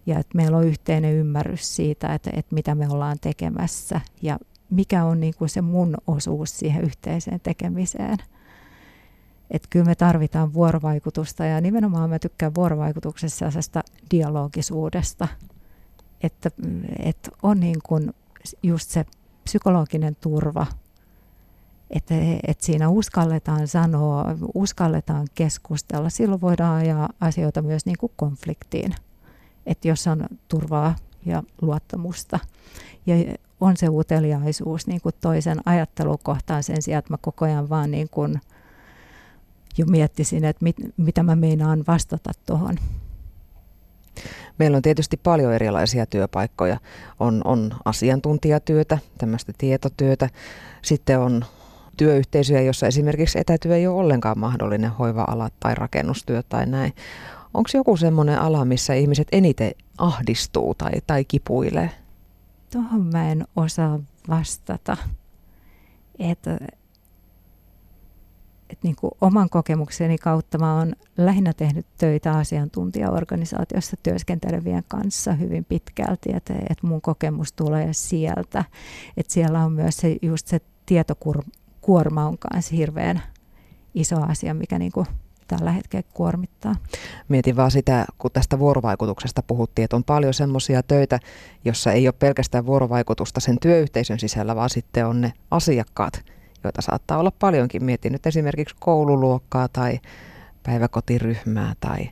ja 0.06 0.20
että 0.20 0.38
meillä 0.38 0.58
on 0.58 0.68
yhteinen 0.68 1.14
ymmärrys 1.14 1.76
siitä, 1.76 2.14
että, 2.14 2.32
että 2.34 2.56
mitä 2.56 2.76
me 2.76 2.88
ollaan 2.90 3.18
tekemässä 3.22 4.02
ja 4.22 4.40
mikä 4.70 5.06
on 5.06 5.20
niin 5.20 5.34
kuin 5.38 5.50
se 5.50 5.62
mun 5.62 5.98
osuus 6.08 6.60
siihen 6.60 6.84
yhteiseen 6.84 7.40
tekemiseen. 7.40 8.18
Että 9.54 9.68
kyllä 9.70 9.86
me 9.86 9.96
tarvitaan 9.96 10.54
vuorovaikutusta 10.54 11.46
ja 11.46 11.62
nimenomaan 11.62 12.10
mä 12.10 12.20
tykkään 12.20 12.56
vuorovaikutuksessa 12.56 13.38
sellaisesta 13.38 13.84
dialogisuudesta, 14.12 15.28
että, 16.24 16.52
että 17.00 17.32
on 17.44 17.60
niin 17.60 17.80
kuin 17.84 18.14
just 18.64 18.90
se 18.90 19.06
psykologinen 19.44 20.16
turva, 20.16 20.66
että, 21.90 22.16
että 22.48 22.66
siinä 22.66 22.90
uskalletaan 22.90 23.68
sanoa, 23.68 24.26
uskalletaan 24.54 25.28
keskustella. 25.36 26.10
Silloin 26.10 26.42
voidaan 26.42 26.76
ajaa 26.76 27.10
asioita 27.20 27.62
myös 27.62 27.86
niin 27.86 27.98
kuin 28.00 28.12
konfliktiin, 28.16 28.96
että 29.66 29.88
jos 29.88 30.08
on 30.08 30.26
turvaa 30.48 30.96
ja 31.26 31.44
luottamusta. 31.62 32.40
Ja 33.06 33.16
on 33.62 33.78
se 33.78 33.90
uteliaisuus 33.90 34.88
niin 34.88 35.02
kuin 35.02 35.16
toisen 35.22 35.60
ajattelukohtaan 35.66 36.64
sen 36.64 36.82
sijaan, 36.82 37.00
että 37.00 37.14
mä 37.14 37.18
koko 37.22 37.46
ajan 37.46 37.70
vaan 37.70 37.92
niin 37.92 38.10
kuin– 38.10 38.40
jo 39.78 39.86
miettisin, 39.86 40.46
että 40.46 40.64
mit, 40.64 40.76
mitä 40.98 41.24
mä 41.24 41.36
meinaan 41.36 41.84
vastata 41.88 42.32
tuohon. 42.46 42.76
Meillä 44.60 44.76
on 44.76 44.82
tietysti 44.82 45.18
paljon 45.18 45.54
erilaisia 45.54 46.06
työpaikkoja. 46.06 46.78
On, 47.20 47.42
on 47.46 47.72
asiantuntijatyötä, 47.86 48.98
tämmöistä 49.18 49.54
tietotyötä. 49.58 50.30
Sitten 50.82 51.20
on 51.20 51.46
työyhteisöjä, 51.98 52.62
jossa 52.62 52.88
esimerkiksi 52.88 53.40
etätyö 53.40 53.76
ei 53.76 53.88
ole 53.88 54.00
ollenkaan 54.00 54.40
mahdollinen, 54.40 54.92
hoiva-ala 54.92 55.50
tai 55.60 55.76
rakennustyö 55.76 56.44
tai 56.44 56.66
näin. 56.66 56.94
Onko 57.54 57.70
joku 57.74 57.98
semmoinen 57.98 58.40
ala, 58.40 58.66
missä 58.66 58.94
ihmiset 58.94 59.28
eniten 59.32 59.72
ahdistuu 59.98 60.76
tai, 60.76 60.92
tai 61.08 61.26
kipuilee? 61.26 61.90
Tuohon 62.72 63.06
mä 63.12 63.32
en 63.32 63.48
osaa 63.56 64.00
vastata. 64.30 64.98
Että 66.20 66.58
et 68.74 68.84
niin 68.84 68.96
kuin 68.96 69.12
oman 69.22 69.50
kokemukseni 69.50 70.18
kautta 70.18 70.58
mä 70.58 70.78
oon 70.78 70.94
lähinnä 71.18 71.54
tehnyt 71.54 71.86
töitä 71.98 72.32
asiantuntijaorganisaatiossa 72.32 73.98
työskentelevien 74.04 74.84
kanssa 74.88 75.34
hyvin 75.34 75.66
pitkälti, 75.66 76.30
että 76.36 76.54
et 76.70 76.84
mun 76.84 77.02
kokemus 77.02 77.54
tulee 77.54 77.90
sieltä. 77.92 78.64
Että 79.18 79.34
siellä 79.34 79.60
on 79.66 79.72
myös 79.72 79.98
se, 79.98 80.18
just 80.22 80.48
se 80.48 80.62
tietokuorma 80.86 82.26
on 82.26 82.38
kanssa 82.38 82.76
hirveän 82.76 83.22
iso 83.94 84.22
asia, 84.22 84.54
mikä 84.54 84.80
niin 84.80 84.92
kuin 84.92 85.06
tällä 85.48 85.72
hetkellä 85.72 86.08
kuormittaa. 86.14 86.76
Mietin 87.30 87.56
vaan 87.56 87.72
sitä, 87.72 88.06
kun 88.18 88.32
tästä 88.32 88.60
vuorovaikutuksesta 88.60 89.44
puhuttiin, 89.44 89.84
että 89.84 89.96
on 89.96 90.04
paljon 90.04 90.34
semmoisia 90.34 90.84
töitä, 90.84 91.20
jossa 91.66 91.92
ei 91.92 92.08
ole 92.08 92.16
pelkästään 92.20 92.66
vuorovaikutusta 92.66 93.40
sen 93.40 93.60
työyhteisön 93.60 94.20
sisällä, 94.20 94.56
vaan 94.56 94.70
sitten 94.70 95.08
on 95.08 95.22
ne 95.22 95.34
asiakkaat, 95.52 96.24
joita 96.64 96.82
saattaa 96.82 97.18
olla 97.18 97.32
paljonkin. 97.40 97.84
Mietin 97.84 98.12
nyt 98.12 98.26
esimerkiksi 98.26 98.76
koululuokkaa 98.80 99.68
tai 99.68 100.00
päiväkotiryhmää 100.64 101.74
tai 101.80 102.10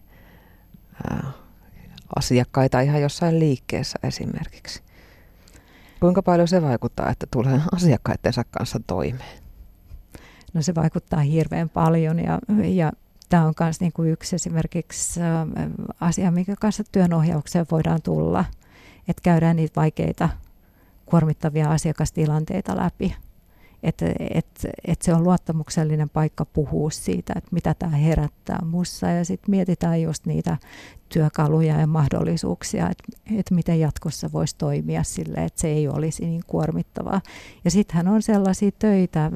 ää, 1.09 1.31
asiakkaita 2.15 2.81
ihan 2.81 3.01
jossain 3.01 3.39
liikkeessä 3.39 3.99
esimerkiksi. 4.03 4.83
Kuinka 5.99 6.21
paljon 6.23 6.47
se 6.47 6.61
vaikuttaa, 6.61 7.09
että 7.09 7.27
tulee 7.31 7.61
asiakkaittensa 7.75 8.43
kanssa 8.51 8.79
toimeen? 8.87 9.41
No 10.53 10.61
se 10.61 10.75
vaikuttaa 10.75 11.19
hirveän 11.19 11.69
paljon 11.69 12.19
ja, 12.19 12.39
ja 12.63 12.91
tämä 13.29 13.45
on 13.45 13.53
myös 13.59 13.79
niinku 13.81 14.03
yksi 14.03 14.35
esimerkiksi 14.35 15.19
asia, 15.99 16.31
minkä 16.31 16.55
kanssa 16.59 16.83
työnohjaukseen 16.91 17.65
voidaan 17.71 18.01
tulla, 18.01 18.45
että 19.07 19.21
käydään 19.23 19.55
niitä 19.55 19.81
vaikeita 19.81 20.29
kuormittavia 21.05 21.71
asiakastilanteita 21.71 22.77
läpi 22.77 23.15
että 23.83 24.05
et, 24.33 24.47
et 24.85 25.01
se 25.01 25.13
on 25.13 25.23
luottamuksellinen 25.23 26.09
paikka 26.09 26.45
puhua 26.45 26.89
siitä, 26.89 27.33
että 27.37 27.49
mitä 27.51 27.73
tämä 27.73 27.97
herättää 27.97 28.59
mussa. 28.65 29.07
Ja 29.07 29.25
sitten 29.25 29.51
mietitään 29.51 30.01
just 30.01 30.25
niitä 30.25 30.57
työkaluja 31.09 31.79
ja 31.79 31.87
mahdollisuuksia, 31.87 32.89
että 32.89 33.03
et 33.39 33.51
miten 33.51 33.79
jatkossa 33.79 34.29
voisi 34.33 34.55
toimia 34.57 35.03
sille, 35.03 35.45
että 35.45 35.61
se 35.61 35.67
ei 35.67 35.87
olisi 35.87 36.25
niin 36.25 36.41
kuormittavaa. 36.47 37.21
Ja 37.65 37.71
sittenhän 37.71 38.07
on 38.07 38.21
sellaisia 38.21 38.71
töitä, 38.79 39.31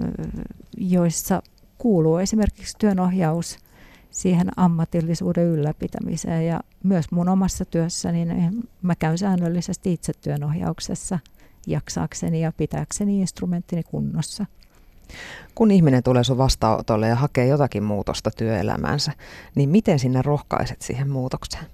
joissa 0.78 1.42
kuuluu 1.78 2.18
esimerkiksi 2.18 2.76
työnohjaus 2.80 3.58
siihen 4.12 4.48
ammatillisuuden 4.58 5.46
ylläpitämiseen. 5.46 6.48
Ja 6.48 6.60
myös 6.84 7.06
mun 7.12 7.30
omassa 7.30 7.66
työssäni 7.66 8.26
niin 8.26 8.70
mä 8.82 8.96
käyn 8.96 9.18
säännöllisesti 9.18 9.94
itse 9.94 10.14
työnohjauksessa– 10.22 11.20
jaksaakseni 11.68 12.42
ja 12.42 12.52
pitääkseni 12.52 13.22
instrumenttini 13.22 13.84
kunnossa. 13.84 14.46
Kun 15.56 15.72
ihminen 15.72 16.04
tulee 16.04 16.24
sun 16.24 16.38
vastaanotolle 16.38 17.08
ja 17.08 17.16
hakee 17.16 17.48
jotakin 17.48 17.84
muutosta 17.84 18.32
työelämäänsä, 18.32 19.12
niin 19.56 19.70
miten 19.70 20.00
sinä 20.00 20.22
rohkaiset 20.22 20.82
siihen 20.82 21.10
muutokseen? 21.10 21.66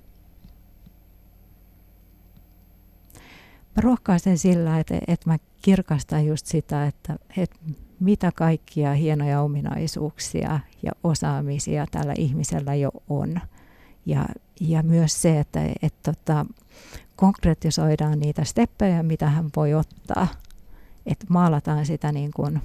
Mä 3.76 3.82
rohkaisen 3.82 4.38
sillä, 4.38 4.80
että, 4.80 4.96
että 5.08 5.30
mä 5.30 5.38
kirkastan 5.62 6.26
just 6.26 6.46
sitä, 6.46 6.88
että, 6.88 7.16
että 7.38 7.58
mitä 8.00 8.32
kaikkia 8.36 8.94
hienoja 8.94 9.42
ominaisuuksia 9.42 10.60
ja 10.84 10.92
osaamisia 11.04 11.86
tällä 11.92 12.14
ihmisellä 12.18 12.76
jo 12.76 12.92
on. 13.10 13.40
Ja, 14.06 14.26
ja 14.60 14.84
myös 14.84 15.22
se, 15.22 15.40
että, 15.40 15.64
että, 15.64 15.80
että 15.88 16.14
tota, 16.14 16.46
konkretisoidaan 17.22 18.20
niitä 18.20 18.44
steppejä, 18.44 19.04
mitä 19.04 19.30
hän 19.30 19.50
voi 19.56 19.74
ottaa. 19.74 20.28
Että 21.06 21.26
maalataan 21.30 21.86
sitä 21.86 22.12
niin 22.12 22.32
kuin 22.36 22.62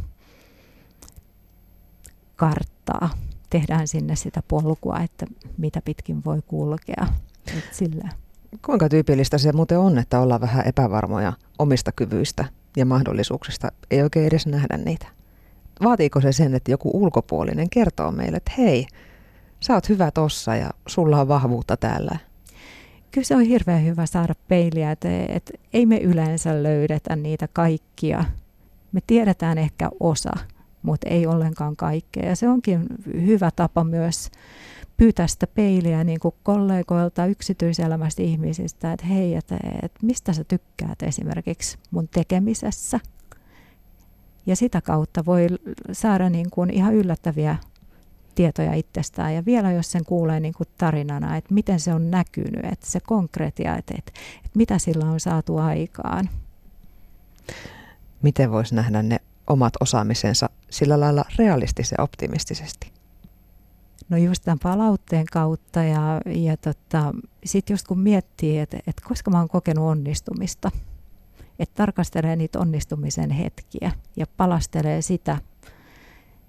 karttaa, 2.36 3.10
tehdään 3.50 3.88
sinne 3.88 4.16
sitä 4.16 4.42
polkua, 4.48 5.00
että 5.00 5.26
mitä 5.58 5.82
pitkin 5.84 6.24
voi 6.24 6.42
kulkea. 6.46 7.06
Et 7.58 7.64
sillä. 7.72 8.08
Kuinka 8.64 8.88
tyypillistä 8.88 9.38
se 9.38 9.52
muuten 9.52 9.78
on, 9.78 9.98
että 9.98 10.20
ollaan 10.20 10.40
vähän 10.40 10.66
epävarmoja 10.66 11.32
omista 11.58 11.92
kyvyistä 11.92 12.44
ja 12.76 12.86
mahdollisuuksista, 12.86 13.68
ei 13.90 14.02
oikein 14.02 14.26
edes 14.26 14.46
nähdä 14.46 14.76
niitä? 14.76 15.06
Vaatiiko 15.84 16.20
se 16.20 16.32
sen, 16.32 16.54
että 16.54 16.70
joku 16.70 16.90
ulkopuolinen 16.94 17.70
kertoo 17.70 18.12
meille, 18.12 18.36
että 18.36 18.52
hei, 18.58 18.86
sä 19.60 19.74
oot 19.74 19.88
hyvä 19.88 20.10
tossa 20.10 20.56
ja 20.56 20.70
sulla 20.86 21.20
on 21.20 21.28
vahvuutta 21.28 21.76
täällä? 21.76 22.18
Kyllä 23.10 23.26
se 23.26 23.36
on 23.36 23.42
hirveän 23.42 23.84
hyvä 23.84 24.06
saada 24.06 24.34
peiliä, 24.48 24.90
että, 24.90 25.08
että 25.28 25.52
ei 25.72 25.86
me 25.86 25.98
yleensä 25.98 26.62
löydetä 26.62 27.16
niitä 27.16 27.48
kaikkia. 27.52 28.24
Me 28.92 29.00
tiedetään 29.06 29.58
ehkä 29.58 29.90
osa, 30.00 30.32
mutta 30.82 31.08
ei 31.08 31.26
ollenkaan 31.26 31.76
kaikkea. 31.76 32.28
Ja 32.28 32.36
se 32.36 32.48
onkin 32.48 32.86
hyvä 33.26 33.50
tapa 33.50 33.84
myös 33.84 34.30
pyytää 34.96 35.26
sitä 35.26 35.46
peiliä 35.46 36.04
niin 36.04 36.20
kuin 36.20 36.34
kollegoilta, 36.42 37.26
yksityiselämästä 37.26 38.22
ihmisistä, 38.22 38.92
että 38.92 39.06
hei, 39.06 39.34
että, 39.34 39.58
että 39.82 39.98
mistä 40.02 40.32
sä 40.32 40.44
tykkäät 40.44 41.02
esimerkiksi 41.02 41.78
mun 41.90 42.08
tekemisessä. 42.08 43.00
Ja 44.46 44.56
sitä 44.56 44.80
kautta 44.80 45.24
voi 45.24 45.46
saada 45.92 46.30
niin 46.30 46.50
kuin 46.50 46.70
ihan 46.70 46.94
yllättäviä 46.94 47.56
tietoja 48.36 48.74
itsestään. 48.74 49.34
Ja 49.34 49.44
vielä 49.44 49.72
jos 49.72 49.92
sen 49.92 50.04
kuulee 50.04 50.40
niin 50.40 50.54
kuin 50.54 50.68
tarinana, 50.78 51.36
että 51.36 51.54
miten 51.54 51.80
se 51.80 51.94
on 51.94 52.10
näkynyt, 52.10 52.64
että 52.72 52.86
se 52.86 53.00
konkretia, 53.00 53.76
että, 53.76 53.94
että, 53.98 54.12
että 54.36 54.50
mitä 54.58 54.78
sillä 54.78 55.04
on 55.04 55.20
saatu 55.20 55.56
aikaan. 55.56 56.28
Miten 58.22 58.50
voisi 58.50 58.74
nähdä 58.74 59.02
ne 59.02 59.20
omat 59.46 59.72
osaamisensa 59.80 60.50
sillä 60.70 61.00
lailla 61.00 61.24
realistisen 61.38 62.00
optimistisesti? 62.00 62.92
No 64.08 64.16
just 64.16 64.42
tämän 64.44 64.58
palautteen 64.62 65.26
kautta 65.32 65.82
ja, 65.82 66.20
ja 66.26 66.56
tota, 66.56 67.14
sitten 67.44 67.74
just 67.74 67.86
kun 67.86 67.98
miettii, 67.98 68.58
että, 68.58 68.76
että 68.76 69.02
koska 69.08 69.30
mä 69.30 69.38
oon 69.38 69.48
kokenut 69.48 69.84
onnistumista, 69.84 70.70
että 71.58 71.74
tarkastelee 71.74 72.36
niitä 72.36 72.58
onnistumisen 72.58 73.30
hetkiä 73.30 73.92
ja 74.16 74.26
palastelee 74.36 75.02
sitä 75.02 75.38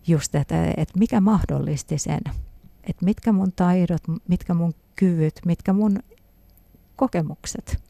just, 0.08 0.36
että, 0.36 0.66
että 0.78 1.00
mikä 1.00 1.22
mahdollisti 1.22 1.98
sen, 1.98 2.20
että 2.84 3.06
mitkä 3.06 3.32
mun 3.32 3.52
taidot, 3.52 4.02
mitkä 4.28 4.54
mun 4.54 4.74
kyvyt, 4.96 5.40
mitkä 5.46 5.74
mun 5.74 6.00
kokemukset, 6.96 7.84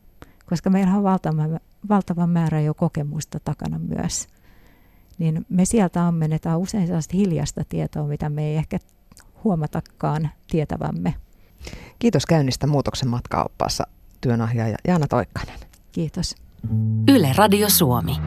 koska 0.45 0.69
meillä 0.69 0.93
on 0.93 1.03
valtava, 1.03 1.43
valtava 1.89 2.27
määrä 2.27 2.61
jo 2.61 2.73
kokemusta 2.73 3.39
takana 3.39 3.79
myös, 3.79 4.27
niin 5.17 5.45
me 5.49 5.65
sieltä 5.65 6.07
ammennetaan 6.07 6.59
usein 6.59 6.87
sellaista 6.87 7.17
hiljasta 7.17 7.63
tietoa, 7.69 8.07
mitä 8.07 8.29
me 8.29 8.45
ei 8.45 8.55
ehkä 8.55 8.79
huomatakaan 9.43 10.29
tietävämme. 10.51 11.15
Kiitos 11.99 12.25
käynnistä 12.25 12.67
muutoksen 12.67 13.09
matkaoppaassa 13.09 13.87
työnahjaaja 14.21 14.77
Jaana 14.87 15.07
Toikkanen. 15.07 15.59
Kiitos. 15.91 16.35
Yle 17.07 17.33
Radio 17.35 17.69
Suomi. 17.69 18.17